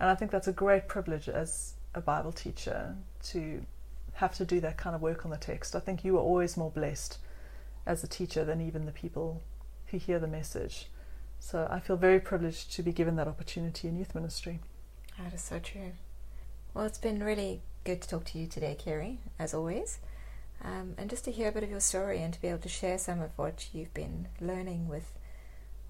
And 0.00 0.10
I 0.10 0.14
think 0.14 0.30
that's 0.30 0.48
a 0.48 0.52
great 0.52 0.88
privilege 0.88 1.28
as 1.28 1.74
a 1.94 2.00
Bible 2.00 2.32
teacher 2.32 2.96
to 3.24 3.64
have 4.14 4.34
to 4.34 4.44
do 4.44 4.60
that 4.60 4.76
kind 4.76 4.94
of 4.94 5.02
work 5.02 5.24
on 5.24 5.30
the 5.30 5.36
text. 5.36 5.74
I 5.74 5.80
think 5.80 6.04
you 6.04 6.16
are 6.16 6.22
always 6.22 6.56
more 6.56 6.70
blessed 6.70 7.18
as 7.86 8.04
a 8.04 8.08
teacher 8.08 8.44
than 8.44 8.60
even 8.60 8.86
the 8.86 8.92
people 8.92 9.42
who 9.86 9.98
hear 9.98 10.18
the 10.18 10.26
message. 10.26 10.88
So 11.40 11.66
I 11.70 11.80
feel 11.80 11.96
very 11.96 12.20
privileged 12.20 12.72
to 12.72 12.82
be 12.82 12.92
given 12.92 13.16
that 13.16 13.28
opportunity 13.28 13.88
in 13.88 13.96
youth 13.96 14.14
ministry. 14.14 14.60
That 15.18 15.34
is 15.34 15.42
so 15.42 15.58
true. 15.58 15.92
Well, 16.72 16.84
it's 16.84 16.98
been 16.98 17.22
really 17.22 17.62
good 17.84 18.00
to 18.02 18.08
talk 18.08 18.24
to 18.26 18.38
you 18.38 18.46
today, 18.46 18.76
Kerry, 18.78 19.18
as 19.38 19.52
always. 19.52 19.98
Um, 20.64 20.94
and 20.96 21.10
just 21.10 21.24
to 21.24 21.32
hear 21.32 21.48
a 21.48 21.52
bit 21.52 21.64
of 21.64 21.70
your 21.70 21.80
story 21.80 22.22
and 22.22 22.32
to 22.32 22.40
be 22.40 22.48
able 22.48 22.60
to 22.60 22.68
share 22.68 22.96
some 22.96 23.20
of 23.20 23.36
what 23.36 23.68
you've 23.72 23.92
been 23.92 24.28
learning 24.40 24.88
with 24.88 25.12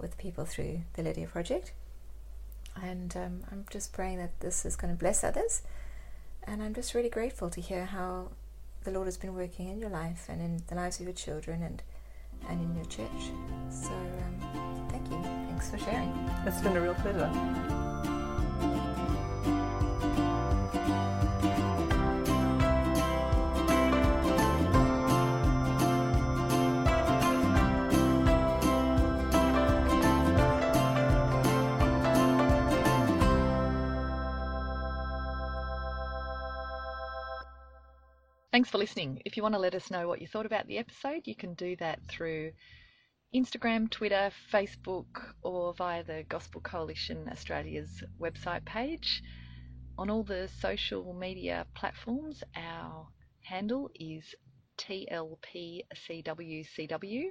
with 0.03 0.19
people 0.19 0.45
through 0.45 0.83
the 0.95 1.03
Lydia 1.03 1.27
Project. 1.27 1.73
And 2.83 3.17
um, 3.17 3.43
I'm 3.51 3.65
just 3.71 3.93
praying 3.93 4.19
that 4.19 4.41
this 4.41 4.65
is 4.65 4.77
going 4.77 4.93
to 4.93 4.99
bless 4.99 5.25
others. 5.25 5.63
And 6.45 6.63
I'm 6.63 6.75
just 6.75 6.95
really 6.95 7.09
grateful 7.09 7.49
to 7.51 7.61
hear 7.61 7.87
how 7.87 8.29
the 8.85 8.91
Lord 8.91 9.07
has 9.07 9.17
been 9.17 9.35
working 9.35 9.69
in 9.69 9.79
your 9.79 9.91
life 9.91 10.27
and 10.29 10.41
in 10.41 10.63
the 10.67 10.75
lives 10.75 10.99
of 10.99 11.07
your 11.07 11.15
children 11.15 11.63
and 11.63 11.83
and 12.49 12.61
in 12.61 12.75
your 12.75 12.87
church. 12.87 13.31
So 13.71 13.93
um, 13.93 14.89
thank 14.91 15.09
you. 15.09 15.23
Thanks 15.23 15.71
for 15.71 15.79
sharing. 15.79 16.13
It's 16.45 16.61
been 16.61 16.77
a 16.77 16.81
real 16.81 16.95
pleasure. 16.95 17.82
Thanks 38.53 38.69
for 38.69 38.79
listening. 38.79 39.23
If 39.25 39.37
you 39.37 39.43
want 39.43 39.55
to 39.55 39.59
let 39.59 39.75
us 39.75 39.91
know 39.91 40.07
what 40.07 40.21
you 40.21 40.29
thought 40.29 40.45
about 40.45 40.67
the 40.67 40.77
episode, 40.77 41.23
you 41.25 41.35
can 41.35 41.55
do 41.55 41.75
that 41.77 42.01
through 42.07 42.53
Instagram, 43.35 43.91
Twitter, 43.91 44.31
Facebook, 44.53 45.33
or 45.43 45.73
via 45.73 46.05
the 46.05 46.25
Gospel 46.29 46.61
Coalition 46.61 47.27
Australia's 47.31 48.05
website 48.21 48.67
page 48.67 49.23
on 49.97 50.11
all 50.11 50.23
the 50.23 50.51
social 50.61 51.15
media 51.15 51.65
platforms, 51.75 52.45
our 52.57 53.09
handle 53.43 53.91
is 53.95 54.35
TLPCWCW. 54.79 57.25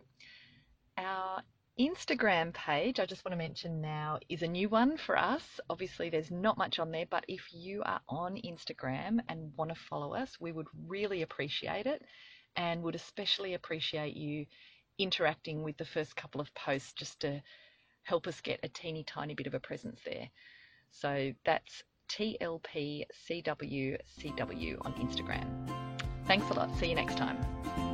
Our 0.98 1.44
Instagram 1.80 2.54
page, 2.54 3.00
I 3.00 3.06
just 3.06 3.24
want 3.26 3.34
to 3.34 3.38
mention 3.38 3.82
now, 3.82 4.20
is 4.30 4.42
a 4.42 4.48
new 4.48 4.70
one 4.70 4.98
for 4.98 5.18
us. 5.18 5.44
Obviously, 5.70 6.10
there's 6.10 6.32
not 6.32 6.58
much 6.58 6.80
on 6.80 6.92
there, 6.92 7.06
but 7.10 7.24
if 7.28 7.42
you 7.52 7.82
are 7.86 8.02
on 8.10 8.36
Instagram 8.36 9.20
and 9.30 9.52
want 9.58 9.70
to 9.70 9.76
follow 9.90 10.14
us, 10.14 10.38
we 10.40 10.52
would 10.52 10.68
really 10.88 11.22
appreciate 11.22 11.86
it 11.86 12.04
and 12.56 12.84
would 12.84 12.96
especially 12.96 13.54
appreciate 13.54 14.16
you 14.16 14.46
interacting 15.00 15.64
with 15.64 15.78
the 15.78 15.86
first 15.86 16.16
couple 16.16 16.42
of 16.42 16.54
posts 16.54 16.94
just 16.94 17.22
to 17.22 17.42
help 18.04 18.28
us 18.28 18.42
get 18.42 18.60
a 18.64 18.70
teeny 18.70 19.04
tiny 19.04 19.34
bit 19.34 19.48
of 19.48 19.54
a 19.54 19.60
presence 19.60 20.02
there. 20.06 20.30
So 20.92 21.32
that's 21.46 21.84
TLPCWCW 22.10 23.08
on 24.82 24.94
Instagram. 24.94 25.70
Thanks 26.28 26.50
a 26.50 26.54
lot. 26.54 26.76
See 26.78 26.90
you 26.90 26.96
next 26.96 27.18
time. 27.18 27.91